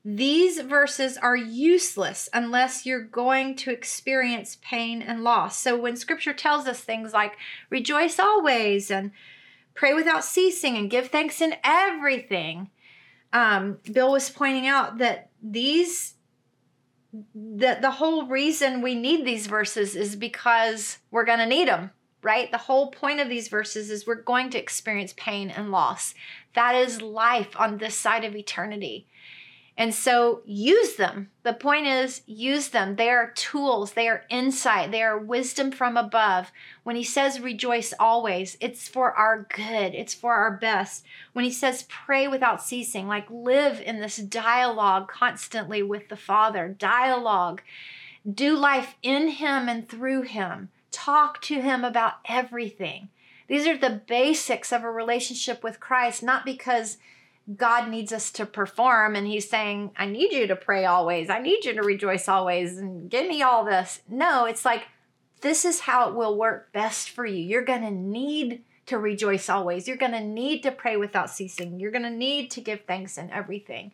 [0.06, 5.58] these verses are useless unless you're going to experience pain and loss.
[5.58, 7.38] So when scripture tells us things like
[7.70, 9.12] rejoice always and
[9.76, 12.70] pray without ceasing and give thanks in everything,
[13.32, 16.16] um, Bill was pointing out that these
[17.36, 21.92] that the whole reason we need these verses is because we're going to need them
[22.24, 22.50] right?
[22.52, 26.16] The whole point of these verses is we're going to experience pain and loss.
[26.56, 29.08] That is life on this side of eternity.
[29.76, 31.32] And so use them.
[31.42, 32.96] The point is, use them.
[32.96, 36.52] They are tools, they are insight, they are wisdom from above.
[36.84, 41.04] When he says rejoice always, it's for our good, it's for our best.
[41.34, 46.68] When he says pray without ceasing, like live in this dialogue constantly with the Father,
[46.68, 47.62] dialogue.
[48.32, 50.70] Do life in him and through him.
[50.92, 53.10] Talk to him about everything.
[53.48, 56.98] These are the basics of a relationship with Christ, not because
[57.56, 61.30] God needs us to perform and he's saying, I need you to pray always.
[61.30, 64.02] I need you to rejoice always and give me all this.
[64.08, 64.84] No, it's like,
[65.42, 67.44] this is how it will work best for you.
[67.44, 69.88] You're going to need to rejoice always.
[69.88, 71.80] You're going to need to pray without ceasing.
[71.80, 73.92] You're going to need to give thanks in everything.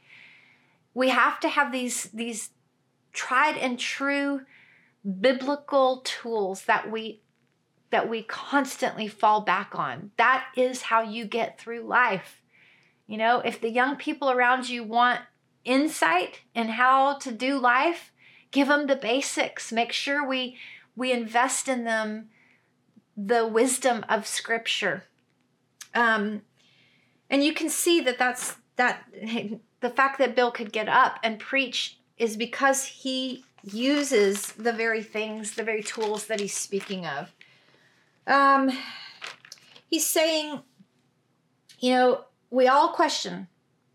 [0.93, 2.49] We have to have these these
[3.13, 4.41] tried and true
[5.21, 7.21] biblical tools that we
[7.91, 10.11] that we constantly fall back on.
[10.17, 12.38] That is how you get through life.
[13.09, 15.21] You know, if the young people around you want
[15.65, 18.11] insight in how to do life,
[18.51, 19.71] give them the basics.
[19.71, 20.57] Make sure we
[20.95, 22.29] we invest in them
[23.17, 25.05] the wisdom of scripture.
[25.95, 26.43] Um,
[27.31, 29.03] and you can see that that's that
[29.79, 35.01] the fact that Bill could get up and preach is because he uses the very
[35.01, 37.33] things, the very tools that he's speaking of.
[38.27, 38.69] Um,
[39.89, 40.61] he's saying,
[41.79, 43.47] you know, we all question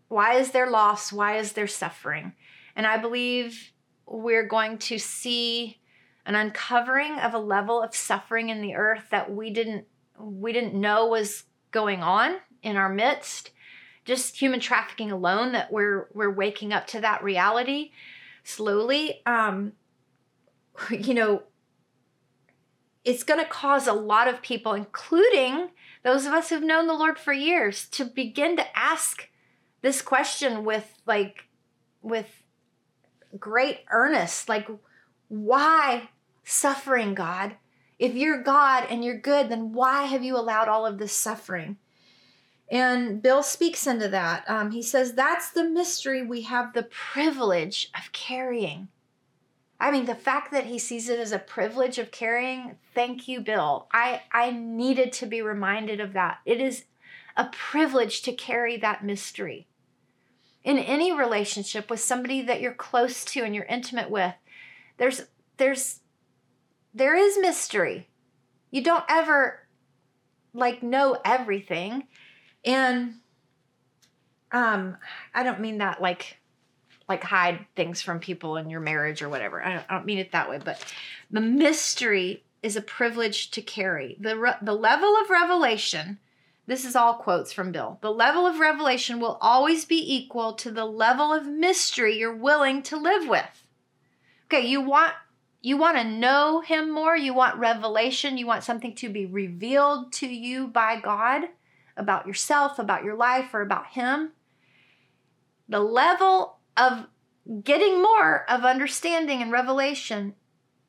[0.07, 1.11] why is there loss?
[1.11, 2.33] Why is there suffering?
[2.75, 3.71] And I believe
[4.05, 5.79] we're going to see
[6.25, 9.85] an uncovering of a level of suffering in the earth that we didn't
[10.17, 13.51] we didn't know was going on in our midst.
[14.05, 17.91] Just human trafficking alone that we're we're waking up to that reality
[18.43, 19.21] slowly.
[19.25, 19.73] Um
[20.89, 21.43] you know,
[23.03, 25.69] it's going to cause a lot of people including
[26.05, 29.27] those of us who've known the Lord for years, to begin to ask
[29.81, 31.45] this question with like,
[32.03, 32.43] with
[33.39, 34.67] great earnest, like,
[35.29, 36.09] why
[36.43, 37.55] suffering, God?
[37.97, 41.77] If you're God and you're good, then why have you allowed all of this suffering?
[42.69, 44.47] And Bill speaks into that.
[44.47, 48.89] Um, he says, That's the mystery we have the privilege of carrying.
[49.79, 53.41] I mean, the fact that he sees it as a privilege of carrying, thank you,
[53.41, 53.87] Bill.
[53.91, 56.39] I, I needed to be reminded of that.
[56.45, 56.85] It is
[57.35, 59.67] a privilege to carry that mystery.
[60.63, 64.33] In any relationship with somebody that you're close to and you're intimate with,
[64.97, 65.23] there's
[65.57, 65.99] there's
[66.93, 68.07] there is mystery.
[68.71, 69.67] You don't ever
[70.53, 72.07] like know everything.
[72.63, 73.15] And
[74.51, 74.97] um
[75.33, 76.37] I don't mean that like
[77.07, 79.63] like hide things from people in your marriage or whatever.
[79.63, 80.83] I don't, I don't mean it that way, but
[81.29, 84.17] the mystery is a privilege to carry.
[84.19, 86.17] The re- the level of revelation,
[86.65, 87.99] this is all quotes from Bill.
[88.01, 92.81] The level of revelation will always be equal to the level of mystery you're willing
[92.83, 93.63] to live with.
[94.45, 95.13] Okay, you want
[95.61, 100.11] you want to know him more, you want revelation, you want something to be revealed
[100.13, 101.45] to you by God
[101.97, 104.31] about yourself, about your life or about him.
[105.67, 107.07] The level of
[107.63, 110.33] getting more of understanding and revelation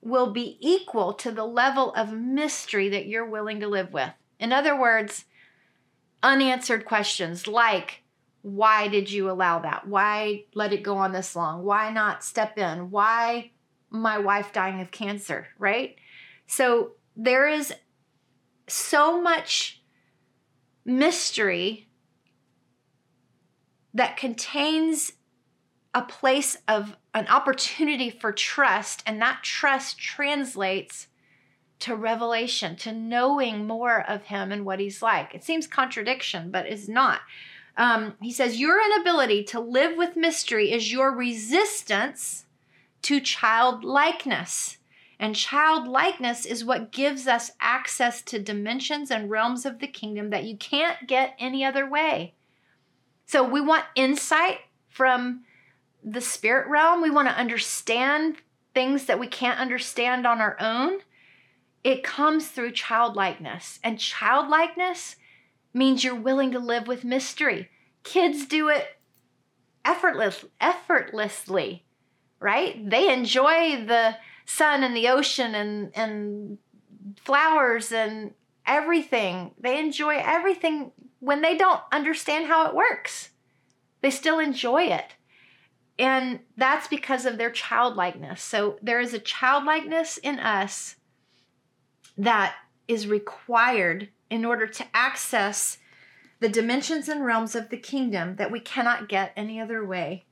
[0.01, 4.13] will be equal to the level of mystery that you're willing to live with.
[4.39, 5.25] In other words,
[6.23, 8.03] unanswered questions like,
[8.43, 9.89] why did you allow that?
[9.89, 11.65] Why let it go on this long?
[11.65, 12.91] Why not step in?
[12.91, 13.51] Why
[13.91, 15.97] my wife dying of cancer, right?
[16.47, 17.75] So there is
[18.69, 19.83] so much
[20.85, 21.89] mystery
[23.95, 25.13] that contains
[25.97, 31.07] a place of an opportunity for trust, and that trust translates
[31.79, 35.35] to revelation, to knowing more of Him and what He's like.
[35.35, 37.23] It seems contradiction, but it's not.
[37.79, 42.45] Um, he says, Your inability to live with mystery is your resistance
[43.01, 44.77] to childlikeness.
[45.19, 50.45] And childlikeness is what gives us access to dimensions and realms of the kingdom that
[50.45, 52.35] you can't get any other way.
[53.25, 54.59] So we want insight
[54.91, 55.46] from
[56.07, 57.03] the spirit realm.
[57.03, 58.37] We want to understand
[58.73, 61.01] things that we can't understand on our own.
[61.83, 63.81] It comes through childlikeness.
[63.83, 65.17] And childlikeness
[65.75, 67.69] means you're willing to live with mystery.
[68.05, 68.87] Kids do it
[69.85, 71.85] effortless, effortlessly,
[72.41, 72.89] right?
[72.89, 76.59] They enjoy the sun and the ocean and, and
[77.17, 78.33] flowers and
[78.65, 79.53] everything.
[79.59, 83.31] They enjoy everything when they don't understand how it works.
[84.03, 85.15] They still enjoy it.
[85.99, 88.43] And that's because of their childlikeness.
[88.43, 90.97] So there is a childlikeness in us
[92.19, 92.55] that
[92.87, 95.79] is required in order to access
[96.41, 100.25] the dimensions and realms of the kingdom that we cannot get any other way.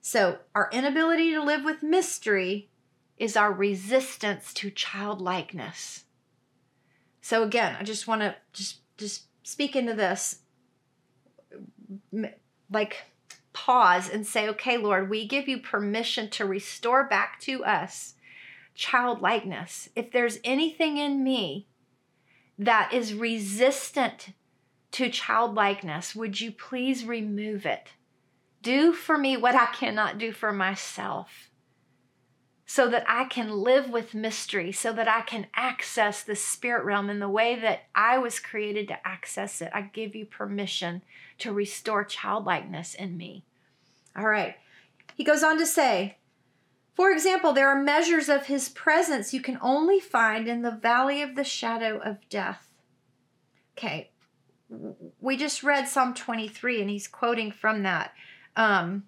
[0.00, 2.70] So, our inability to live with mystery
[3.18, 6.04] is our resistance to childlikeness.
[7.20, 10.40] So again, I just want to just just speak into this
[12.70, 13.04] like
[13.64, 18.14] pause and say, "Okay, Lord, we give you permission to restore back to us
[18.74, 19.88] childlikeness.
[19.96, 21.66] If there's anything in me
[22.56, 24.28] that is resistant
[24.92, 27.88] to childlikeness, would you please remove it?
[28.62, 31.50] Do for me what I cannot do for myself
[32.64, 37.08] so that I can live with mystery, so that I can access the spirit realm
[37.10, 39.70] in the way that I was created to access it.
[39.74, 41.02] I give you permission
[41.38, 43.44] to restore childlikeness in me.
[44.18, 44.56] All right.
[45.14, 46.18] He goes on to say,
[46.94, 51.22] for example, there are measures of his presence you can only find in the valley
[51.22, 52.74] of the shadow of death.
[53.76, 54.10] Okay,
[55.20, 58.12] we just read Psalm 23 and he's quoting from that.
[58.56, 59.04] Um,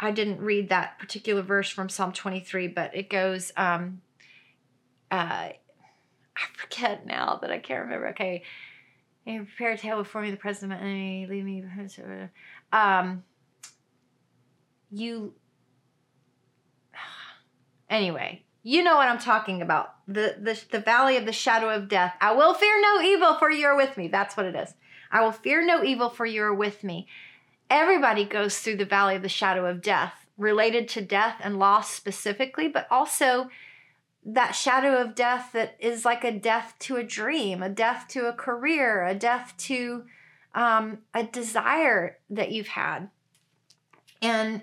[0.00, 4.00] I didn't read that particular verse from Psalm 23, but it goes, um,
[5.10, 8.08] uh, I forget now that I can't remember.
[8.08, 8.42] Okay.
[9.26, 11.62] And prepare a table before me, the presence of my enemy, leave me.
[12.72, 13.22] Um,
[14.92, 15.34] you,
[17.90, 19.94] anyway, you know what I'm talking about.
[20.06, 22.14] The, the, the valley of the shadow of death.
[22.20, 24.08] I will fear no evil, for you are with me.
[24.08, 24.74] That's what it is.
[25.10, 27.08] I will fear no evil, for you are with me.
[27.68, 31.90] Everybody goes through the valley of the shadow of death, related to death and loss
[31.90, 33.48] specifically, but also
[34.24, 38.28] that shadow of death that is like a death to a dream, a death to
[38.28, 40.04] a career, a death to
[40.54, 43.10] um, a desire that you've had.
[44.20, 44.62] And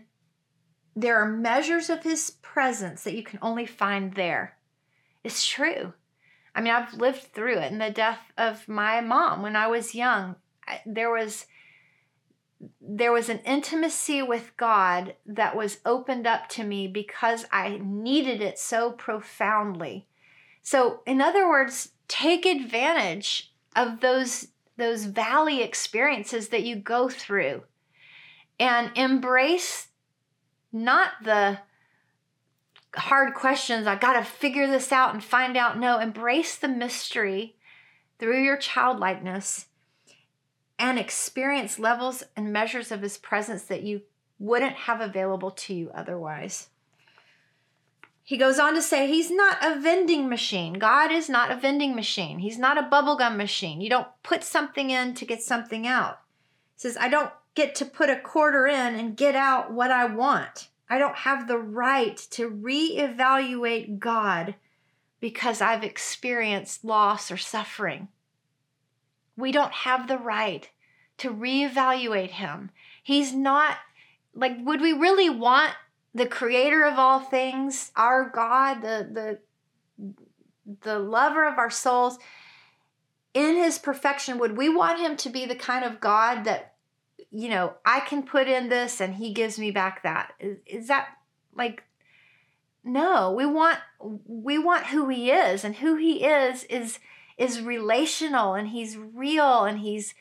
[1.02, 4.58] there are measures of his presence that you can only find there.
[5.24, 5.94] It's true.
[6.54, 7.72] I mean, I've lived through it.
[7.72, 10.36] In the death of my mom when I was young,
[10.86, 11.46] there was
[12.82, 18.42] there was an intimacy with God that was opened up to me because I needed
[18.42, 20.08] it so profoundly.
[20.62, 27.64] So, in other words, take advantage of those those valley experiences that you go through
[28.60, 29.89] and embrace
[30.72, 31.60] not the
[32.96, 35.80] hard questions, I got to figure this out and find out.
[35.80, 37.56] No, embrace the mystery
[38.18, 39.68] through your childlikeness
[40.78, 44.02] and experience levels and measures of his presence that you
[44.40, 46.70] wouldn't have available to you otherwise.
[48.24, 50.74] He goes on to say he's not a vending machine.
[50.74, 52.40] God is not a vending machine.
[52.40, 53.82] He's not a bubblegum machine.
[53.82, 56.20] You don't put something in to get something out.
[56.76, 60.06] He says, I don't get to put a quarter in and get out what I
[60.06, 60.70] want.
[60.90, 64.56] I don't have the right to reevaluate God
[65.20, 68.08] because I've experienced loss or suffering.
[69.36, 70.70] We don't have the right
[71.18, 72.72] to reevaluate him.
[73.04, 73.76] He's not
[74.34, 75.74] like would we really want
[76.16, 79.38] the creator of all things, our God, the
[79.98, 80.06] the
[80.84, 82.20] the lover of our souls
[83.34, 86.69] in his perfection would we want him to be the kind of God that
[87.32, 90.34] you know, I can put in this and he gives me back that.
[90.40, 91.10] Is, is that
[91.56, 91.84] like
[92.84, 93.80] no, we want
[94.26, 97.00] we want who he is and who he is is
[97.38, 100.14] is relational and he's real and he's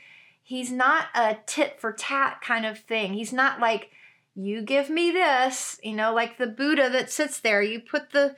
[0.43, 3.15] he's not a tit for tat kind of thing.
[3.15, 3.91] He's not like
[4.35, 7.63] you give me this, you know, like the Buddha that sits there.
[7.63, 8.37] You put the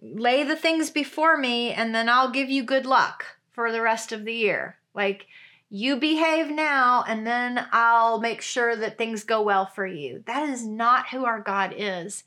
[0.00, 4.12] lay the things before me and then I'll give you good luck for the rest
[4.12, 4.76] of the year.
[4.94, 5.26] Like
[5.70, 10.22] you behave now and then I'll make sure that things go well for you.
[10.26, 12.24] That is not who our God is.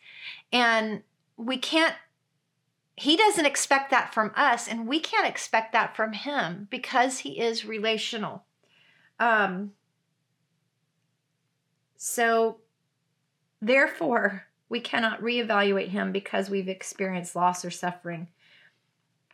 [0.51, 1.01] And
[1.37, 1.95] we can't
[3.01, 7.39] he doesn't expect that from us, and we can't expect that from him because he
[7.39, 8.43] is relational.
[9.19, 9.71] Um,
[11.97, 12.57] so,
[13.59, 18.27] therefore, we cannot reevaluate him because we've experienced loss or suffering.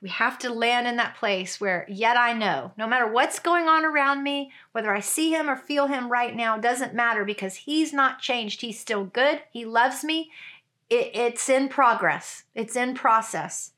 [0.02, 3.68] We have to land in that place where, yet I know, no matter what's going
[3.68, 7.56] on around me, whether I see him or feel him right now, doesn't matter because
[7.56, 8.62] he's not changed.
[8.62, 9.42] He's still good.
[9.52, 10.32] He loves me
[10.90, 13.72] it, it's in progress, it's in process.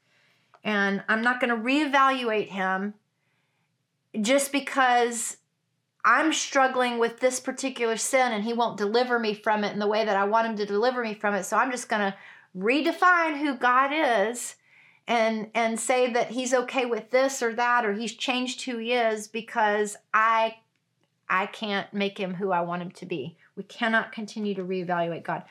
[0.64, 2.94] And I'm not going to reevaluate him
[4.20, 5.38] just because
[6.04, 9.88] I'm struggling with this particular sin and he won't deliver me from it in the
[9.88, 11.44] way that I want him to deliver me from it.
[11.44, 12.18] So I'm just going to
[12.58, 14.56] redefine who God is
[15.10, 18.94] and and say that he's okay with this or that or he's changed who he
[18.94, 20.58] is because I
[21.28, 23.36] I can't make him who I want him to be.
[23.56, 25.44] We cannot continue to reevaluate God.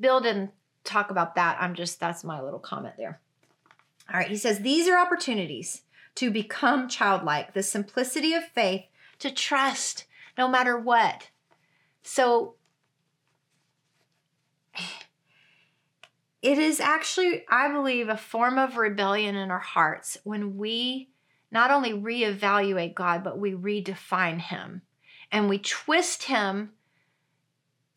[0.00, 0.52] Bill didn't
[0.84, 1.58] talk about that.
[1.60, 3.20] I'm just, that's my little comment there.
[4.12, 5.82] All right, he says, These are opportunities
[6.16, 8.84] to become childlike, the simplicity of faith,
[9.18, 10.06] to trust
[10.38, 11.28] no matter what.
[12.02, 12.54] So
[16.42, 21.10] it is actually, I believe, a form of rebellion in our hearts when we
[21.50, 24.82] not only reevaluate God, but we redefine Him
[25.32, 26.72] and we twist Him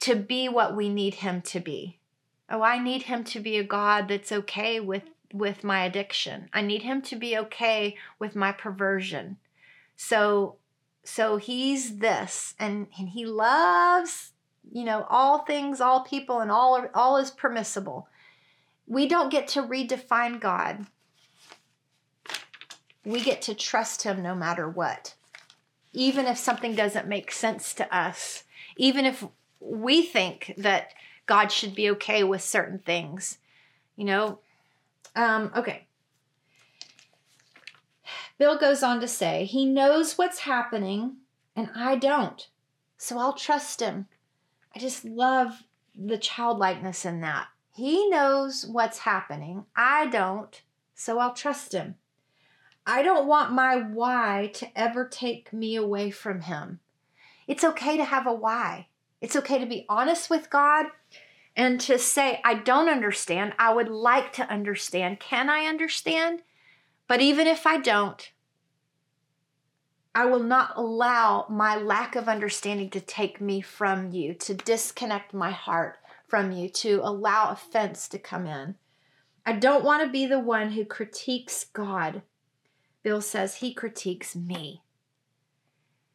[0.02, 2.00] to be what we need Him to be.
[2.50, 6.50] Oh, I need Him to be a God that's okay with, with my addiction.
[6.54, 9.38] I need Him to be okay with my perversion.
[9.96, 10.56] So,
[11.04, 14.32] so He's this, and, and He loves,
[14.72, 18.08] you know, all things, all people, and all, all is permissible.
[18.90, 20.86] We don't get to redefine God
[23.06, 25.16] we get to trust him no matter what.
[25.94, 28.44] Even if something doesn't make sense to us,
[28.78, 29.26] even if
[29.60, 30.94] we think that
[31.26, 33.40] God should be okay with certain things,
[33.96, 34.40] you know.
[35.16, 35.88] Um, okay.
[38.38, 41.18] Bill goes on to say, He knows what's happening,
[41.56, 42.48] and I don't.
[42.98, 44.08] So I'll trust Him.
[44.76, 45.64] I just love
[45.96, 47.48] the childlikeness in that.
[47.80, 49.64] He knows what's happening.
[49.74, 50.62] I don't.
[50.96, 51.96] So I'll trust Him.
[52.86, 56.82] I don't want my why to ever take me away from Him.
[57.48, 58.88] It's okay to have a why.
[59.22, 60.88] It's okay to be honest with God
[61.56, 63.54] and to say, I don't understand.
[63.58, 65.22] I would like to understand.
[65.22, 66.42] Can I understand?
[67.08, 68.30] But even if I don't,
[70.14, 75.34] I will not allow my lack of understanding to take me from you, to disconnect
[75.34, 75.98] my heart
[76.30, 78.76] from you, to allow offense to come in.
[79.46, 82.22] I don't want to be the one who critiques God
[83.04, 84.82] Bill says he critiques me.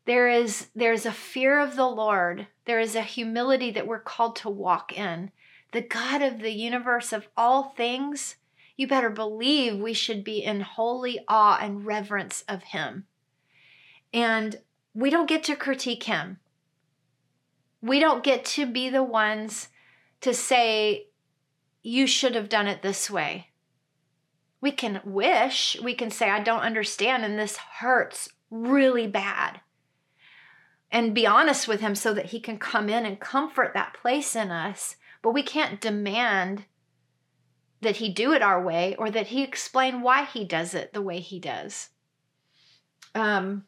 [0.07, 2.47] There is there's a fear of the Lord.
[2.67, 5.31] There is a humility that we're called to walk in.
[5.73, 8.37] The God of the universe of all things,
[8.77, 13.07] you better believe we should be in holy awe and reverence of him.
[14.13, 14.61] And
[14.95, 16.39] we don't get to critique him.
[17.81, 19.69] We don't get to be the ones
[20.25, 21.09] to say,
[21.83, 23.49] you should have done it this way.
[24.61, 29.61] We can wish, we can say, I don't understand, and this hurts really bad.
[30.91, 34.35] And be honest with Him so that He can come in and comfort that place
[34.35, 34.97] in us.
[35.21, 36.65] But we can't demand
[37.83, 41.03] that He do it our way or that He explain why He does it the
[41.03, 41.91] way He does.
[43.15, 43.65] Um,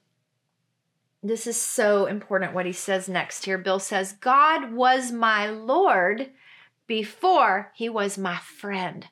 [1.22, 3.58] this is so important what he says next here.
[3.58, 6.30] Bill says, God was my Lord
[6.86, 9.06] before he was my friend.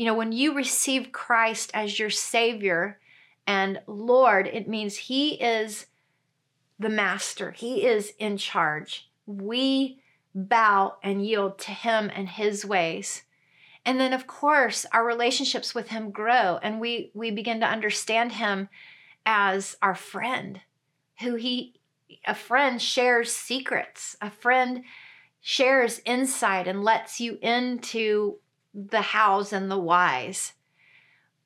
[0.00, 2.98] You know, when you receive Christ as your Savior
[3.46, 5.86] and Lord, it means He is
[6.78, 9.10] the master, He is in charge.
[9.26, 10.00] We
[10.34, 13.24] bow and yield to Him and His ways.
[13.84, 18.32] And then, of course, our relationships with Him grow and we, we begin to understand
[18.32, 18.70] Him
[19.26, 20.60] as our friend,
[21.20, 21.74] who He,
[22.26, 24.84] a friend shares secrets, a friend
[25.40, 28.38] shares insight and lets you into
[28.74, 30.52] the hows and the whys.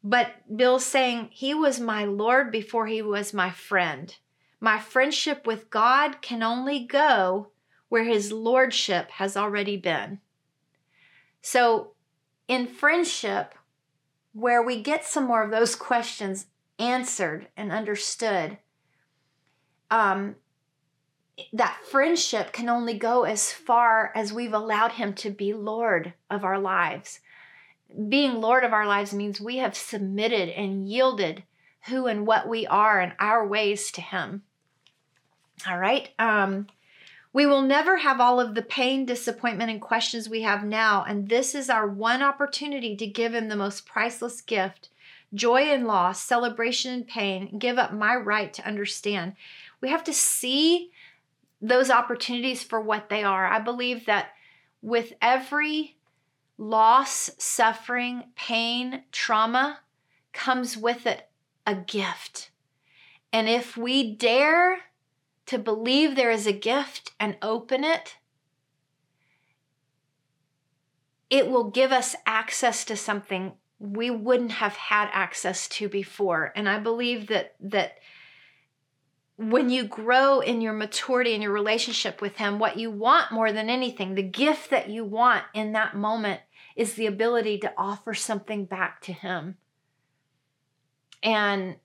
[0.02, 4.14] But Bill's saying he was my Lord before he was my friend.
[4.60, 7.48] My friendship with God can only go
[7.88, 10.20] where his lordship has already been.
[11.40, 11.92] So,
[12.48, 13.54] in friendship,
[14.32, 16.46] where we get some more of those questions
[16.78, 18.58] answered and understood,
[19.90, 20.36] um,
[21.52, 26.44] that friendship can only go as far as we've allowed Him to be Lord of
[26.44, 27.20] our lives.
[28.08, 31.44] Being Lord of our lives means we have submitted and yielded
[31.86, 34.42] who and what we are and our ways to Him.
[35.68, 36.10] All right.
[36.18, 36.66] Um,
[37.32, 41.04] we will never have all of the pain, disappointment, and questions we have now.
[41.06, 44.88] And this is our one opportunity to give Him the most priceless gift
[45.34, 49.34] joy and loss, celebration and pain, give up my right to understand.
[49.80, 50.92] We have to see
[51.68, 53.46] those opportunities for what they are.
[53.46, 54.32] I believe that
[54.82, 55.96] with every
[56.58, 59.80] loss, suffering, pain, trauma
[60.32, 61.28] comes with it
[61.66, 62.50] a gift.
[63.32, 64.78] And if we dare
[65.46, 68.16] to believe there is a gift and open it,
[71.30, 76.52] it will give us access to something we wouldn't have had access to before.
[76.54, 77.98] And I believe that that
[79.36, 83.52] when you grow in your maturity in your relationship with Him, what you want more
[83.52, 86.40] than anything, the gift that you want in that moment
[86.76, 89.56] is the ability to offer something back to Him.
[91.22, 91.76] And,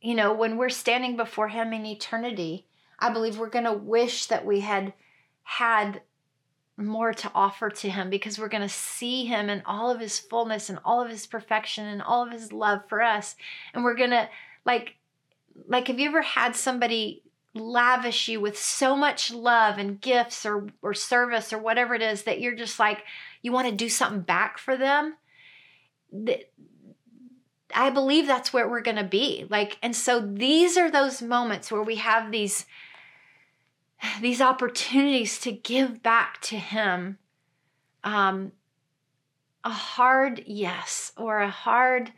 [0.00, 2.66] you know, when we're standing before Him in eternity,
[2.98, 4.92] I believe we're going to wish that we had
[5.42, 6.02] had
[6.76, 10.18] more to offer to Him because we're going to see Him in all of His
[10.18, 13.34] fullness and all of His perfection and all of His love for us.
[13.74, 14.28] And we're going to,
[14.64, 14.96] like,
[15.66, 17.22] like have you ever had somebody
[17.58, 22.22] lavish you with so much love and gifts or, or service or whatever it is
[22.24, 23.02] that you're just like,
[23.42, 25.16] you want to do something back for them.
[27.74, 29.46] I believe that's where we're going to be.
[29.50, 32.66] Like, and so these are those moments where we have these
[34.20, 37.16] these opportunities to give back to him
[38.04, 38.52] um,
[39.64, 42.12] a hard yes or a hard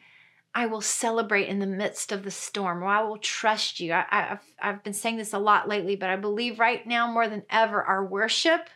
[0.59, 3.93] I will celebrate in the midst of the storm, or I will trust you.
[3.93, 7.29] I, have I've been saying this a lot lately, but I believe right now more
[7.29, 8.69] than ever, our worship,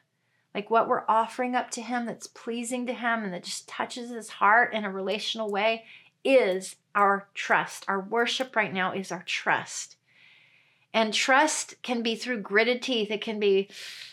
[0.54, 4.10] like what we're offering up to Him that's pleasing to Him and that just touches
[4.10, 5.82] His heart in a relational way,
[6.24, 7.84] is our trust.
[7.88, 9.96] Our worship right now is our trust.
[10.94, 13.10] And trust can be through gritted teeth.
[13.10, 13.68] It can be,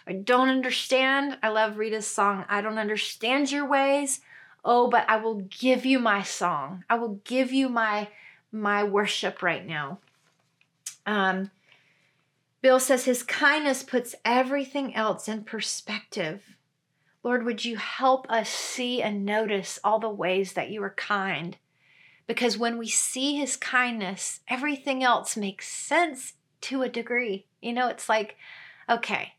[0.07, 1.37] I don't understand.
[1.43, 4.21] I love Rita's song, I don't understand your ways.
[4.63, 6.83] Oh, but I will give you my song.
[6.89, 8.09] I will give you my
[8.51, 9.99] my worship right now.
[11.05, 11.51] Um,
[12.61, 16.55] Bill says his kindness puts everything else in perspective.
[17.23, 21.57] Lord, would you help us see and notice all the ways that you are kind?
[22.27, 27.45] Because when we see his kindness, everything else makes sense to a degree.
[27.61, 28.35] You know, it's like,
[28.89, 29.33] okay,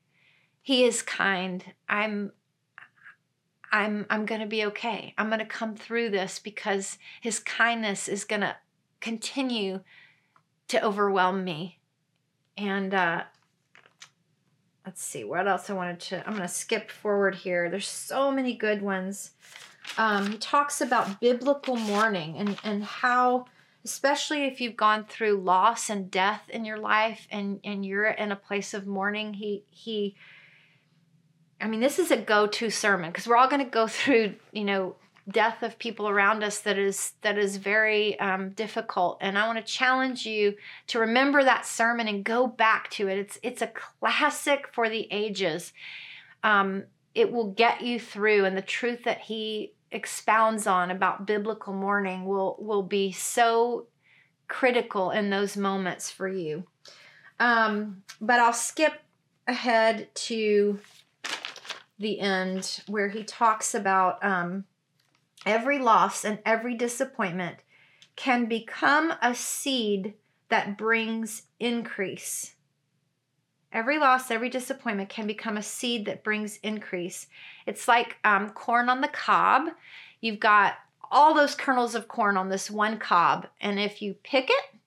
[0.62, 1.64] he is kind.
[1.88, 2.32] I'm
[3.72, 5.14] I'm I'm going to be okay.
[5.16, 8.56] I'm going to come through this because his kindness is going to
[9.00, 9.80] continue
[10.68, 11.78] to overwhelm me.
[12.56, 13.22] And uh
[14.84, 17.70] let's see what else I wanted to I'm going to skip forward here.
[17.70, 19.32] There's so many good ones.
[19.98, 23.46] Um he talks about biblical mourning and and how
[23.84, 28.32] especially if you've gone through loss and death in your life and and you're in
[28.32, 30.14] a place of mourning, he he
[31.60, 34.64] I mean, this is a go-to sermon because we're all going to go through, you
[34.64, 34.96] know,
[35.28, 39.18] death of people around us that is that is very um, difficult.
[39.20, 40.56] And I want to challenge you
[40.88, 43.18] to remember that sermon and go back to it.
[43.18, 45.72] It's it's a classic for the ages.
[46.42, 46.84] Um,
[47.14, 52.24] it will get you through, and the truth that he expounds on about biblical mourning
[52.24, 53.86] will will be so
[54.48, 56.64] critical in those moments for you.
[57.38, 58.94] Um, but I'll skip
[59.46, 60.78] ahead to
[62.00, 64.64] the end where he talks about um,
[65.44, 67.56] every loss and every disappointment
[68.16, 70.14] can become a seed
[70.48, 72.54] that brings increase.
[73.72, 77.28] Every loss, every disappointment can become a seed that brings increase.
[77.66, 79.68] It's like um, corn on the cob.
[80.20, 80.74] You've got
[81.10, 84.80] all those kernels of corn on this one cob, and if you pick it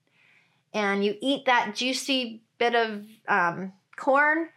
[0.73, 4.49] and you eat that juicy bit of um, corn,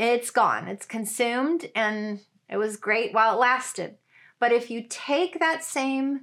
[0.00, 0.66] it's gone.
[0.68, 3.96] It's consumed and it was great while it lasted.
[4.38, 6.22] But if you take that same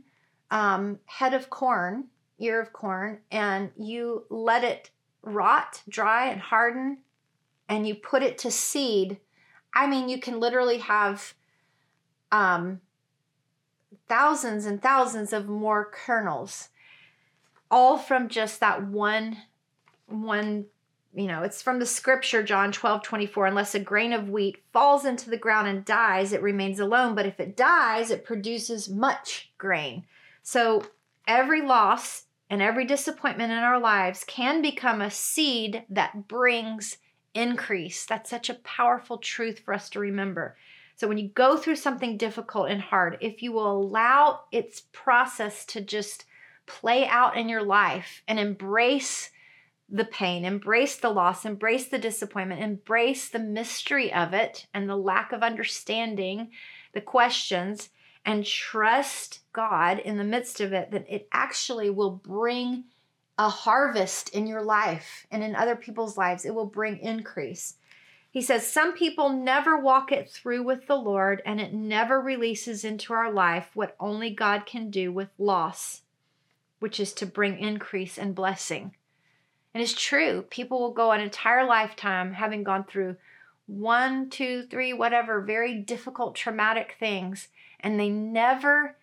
[0.50, 2.06] um, head of corn,
[2.40, 4.90] ear of corn, and you let it
[5.22, 7.00] rot, dry, and harden,
[7.70, 9.20] and you put it to seed,
[9.74, 11.36] I mean, you can literally have
[12.32, 12.82] um,
[14.10, 16.70] thousands and thousands of more kernels,
[17.70, 19.38] all from just that one
[20.08, 20.66] one
[21.18, 23.48] you know, it's from the scripture, John 12, 24.
[23.48, 27.16] Unless a grain of wheat falls into the ground and dies, it remains alone.
[27.16, 30.06] But if it dies, it produces much grain.
[30.44, 30.84] So
[31.28, 36.98] every loss and every disappointment in our lives can become a seed that brings
[37.34, 38.06] increase.
[38.06, 40.56] That's such a powerful truth for us to remember.
[40.98, 45.66] So when you go through something difficult and hard, if you will allow its process
[45.68, 46.26] to just
[46.68, 49.32] play out in your life and embrace
[49.90, 54.98] the pain, embrace the loss, embrace the disappointment, embrace the mystery of it and the
[54.98, 56.52] lack of understanding,
[56.94, 57.90] the questions,
[58.26, 62.84] and trust God in the midst of it, that it actually will bring
[63.38, 66.44] a harvest in your life and in other people's lives.
[66.44, 67.76] It will bring increase.
[68.30, 72.84] He says, Some people never walk it through with the Lord, and it never releases
[72.84, 76.02] into our life what only God can do with loss,
[76.80, 78.97] which is to bring increase and blessing.
[79.78, 80.42] And it's true.
[80.50, 83.16] People will go an entire lifetime having gone through
[83.68, 87.50] one, two, three, whatever, very difficult, traumatic things,
[87.80, 88.96] and they never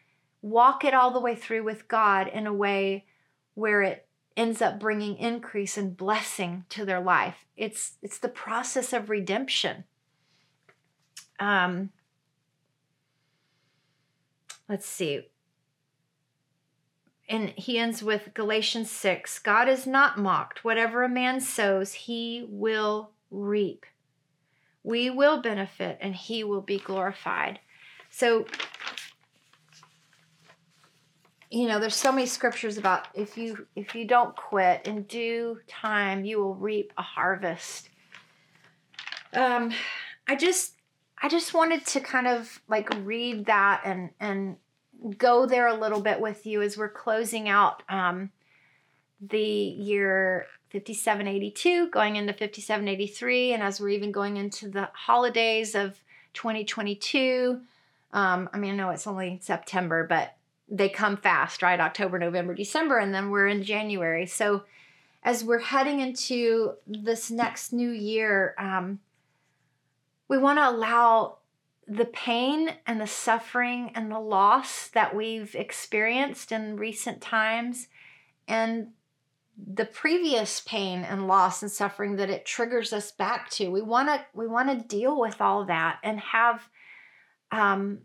[0.43, 3.05] walk it all the way through with God in a way
[3.55, 7.47] where it ends up bringing increase and blessing to their life.
[7.57, 9.85] It's it's the process of redemption.
[11.39, 11.91] Um,
[14.69, 15.29] let's see
[17.29, 20.65] and he ends with Galatians 6 God is not mocked.
[20.65, 23.87] Whatever a man sows, he will reap.
[24.83, 27.61] We will benefit and he will be glorified.
[28.11, 28.47] So,
[31.51, 35.61] you know, there's so many scriptures about if you if you don't quit in due
[35.67, 37.89] time, you will reap a harvest.
[39.33, 39.73] Um,
[40.29, 40.75] I just
[41.23, 44.57] I just wanted to kind of like read that and and
[45.19, 48.31] go there a little bit with you as we're closing out um,
[49.21, 56.01] the year 5782, going into 5783, and as we're even going into the holidays of
[56.33, 57.61] 2022.
[58.13, 60.37] Um, I mean, I know it's only September, but
[60.69, 61.79] they come fast, right?
[61.79, 64.27] October, November, December, and then we're in January.
[64.27, 64.65] So
[65.23, 69.01] as we're heading into this next new year, um,
[70.29, 71.39] we want to allow
[71.87, 77.89] the pain and the suffering and the loss that we've experienced in recent times
[78.49, 78.89] and
[79.57, 83.69] the previous pain and loss and suffering that it triggers us back to.
[83.69, 86.69] We want to we want to deal with all that and have
[87.53, 88.01] um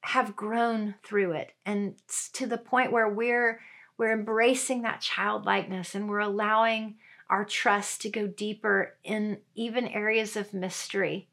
[0.00, 1.52] have grown through it.
[1.64, 1.94] And
[2.32, 3.60] to the point where we're
[3.98, 6.96] we're embracing that childlikeness and we're allowing
[7.30, 11.28] our trust to go deeper in even areas of mystery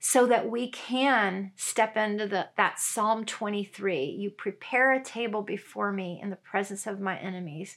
[0.00, 5.92] so that we can step into the that Psalm 23 you prepare a table before
[5.92, 7.76] me in the presence of my enemies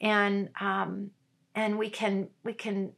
[0.00, 1.10] and um
[1.54, 2.92] and we can we can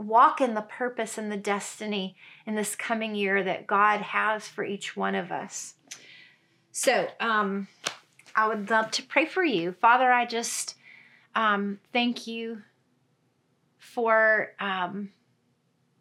[0.00, 4.64] walk in the purpose and the destiny in this coming year that God has for
[4.64, 5.74] each one of us.
[6.72, 7.68] So, um,
[8.34, 9.72] I would love to pray for you.
[9.72, 10.76] Father, I just
[11.34, 12.62] um, thank you
[13.78, 15.10] for, um,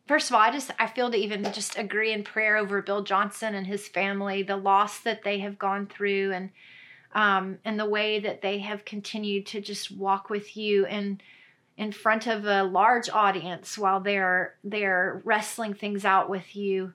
[0.10, 3.04] first of all, I just, I feel to even just agree in prayer over Bill
[3.04, 6.50] Johnson and his family, the loss that they have gone through and,
[7.14, 11.24] um, and the way that they have continued to just walk with you and
[11.78, 16.92] in front of a large audience while they're they're wrestling things out with you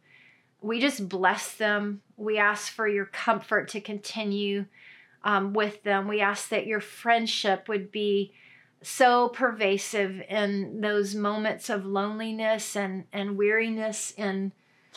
[0.65, 2.01] we just bless them.
[2.17, 4.65] We ask for your comfort to continue
[5.23, 6.09] um, with them.
[6.09, 8.33] We ask that your friendship would be
[8.87, 14.53] so pervasive in those moments of loneliness and, and weariness and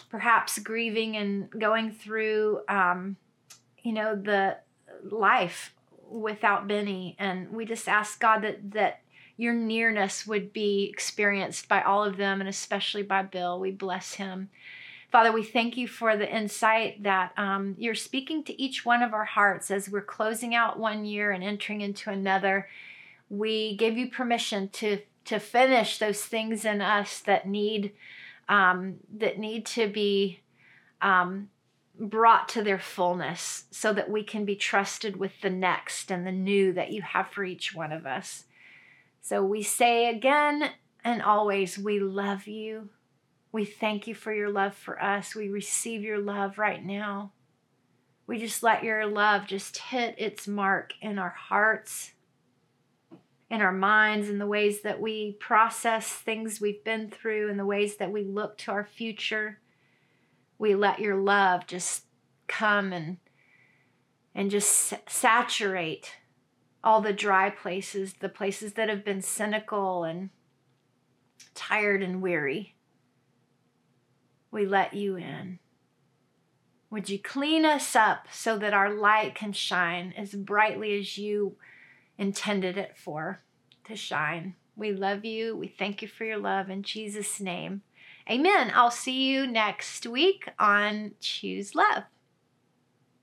[0.09, 3.15] perhaps grieving and going through, um,
[3.81, 4.57] you know, the
[5.09, 5.73] life
[6.09, 7.15] without Beni.
[7.19, 9.01] And we just ask God that, that
[9.37, 13.59] your nearness would be experienced by all of them and especially by Bill.
[13.59, 14.49] We bless him.
[15.11, 19.13] Father, we thank you for the insight that um, you're speaking to each one of
[19.13, 22.67] our hearts as we're closing out one year and entering into another.
[23.29, 27.91] We give you permission to to finish those things in us that need
[28.47, 30.39] um, that need to be
[31.01, 31.49] um,
[31.99, 36.31] brought to their fullness, so that we can be trusted with the next and the
[36.31, 38.45] new that you have for each one of us.
[39.21, 40.69] So we say again
[41.03, 42.89] and always, we love you.
[43.51, 45.35] We thank you for your love for us.
[45.35, 47.31] We receive your love right now.
[48.27, 52.11] We just let your love just hit its mark in our hearts,
[53.49, 57.65] in our minds, in the ways that we process things we've been through, in the
[57.65, 59.59] ways that we look to our future.
[60.57, 62.05] We let your love just
[62.47, 63.17] come and
[64.33, 66.13] and just saturate
[66.83, 70.29] all the dry places, the places that have been cynical and
[71.55, 72.75] tired and weary
[74.51, 75.59] we let you in.
[76.89, 81.57] Would you clean us up so that our light can shine as brightly as you
[82.17, 83.41] intended it for
[83.85, 84.55] to shine?
[84.75, 85.55] We love you.
[85.55, 87.81] We thank you for your love in Jesus' name.
[88.29, 88.71] Amen.
[88.75, 92.03] I'll see you next week on Choose Love.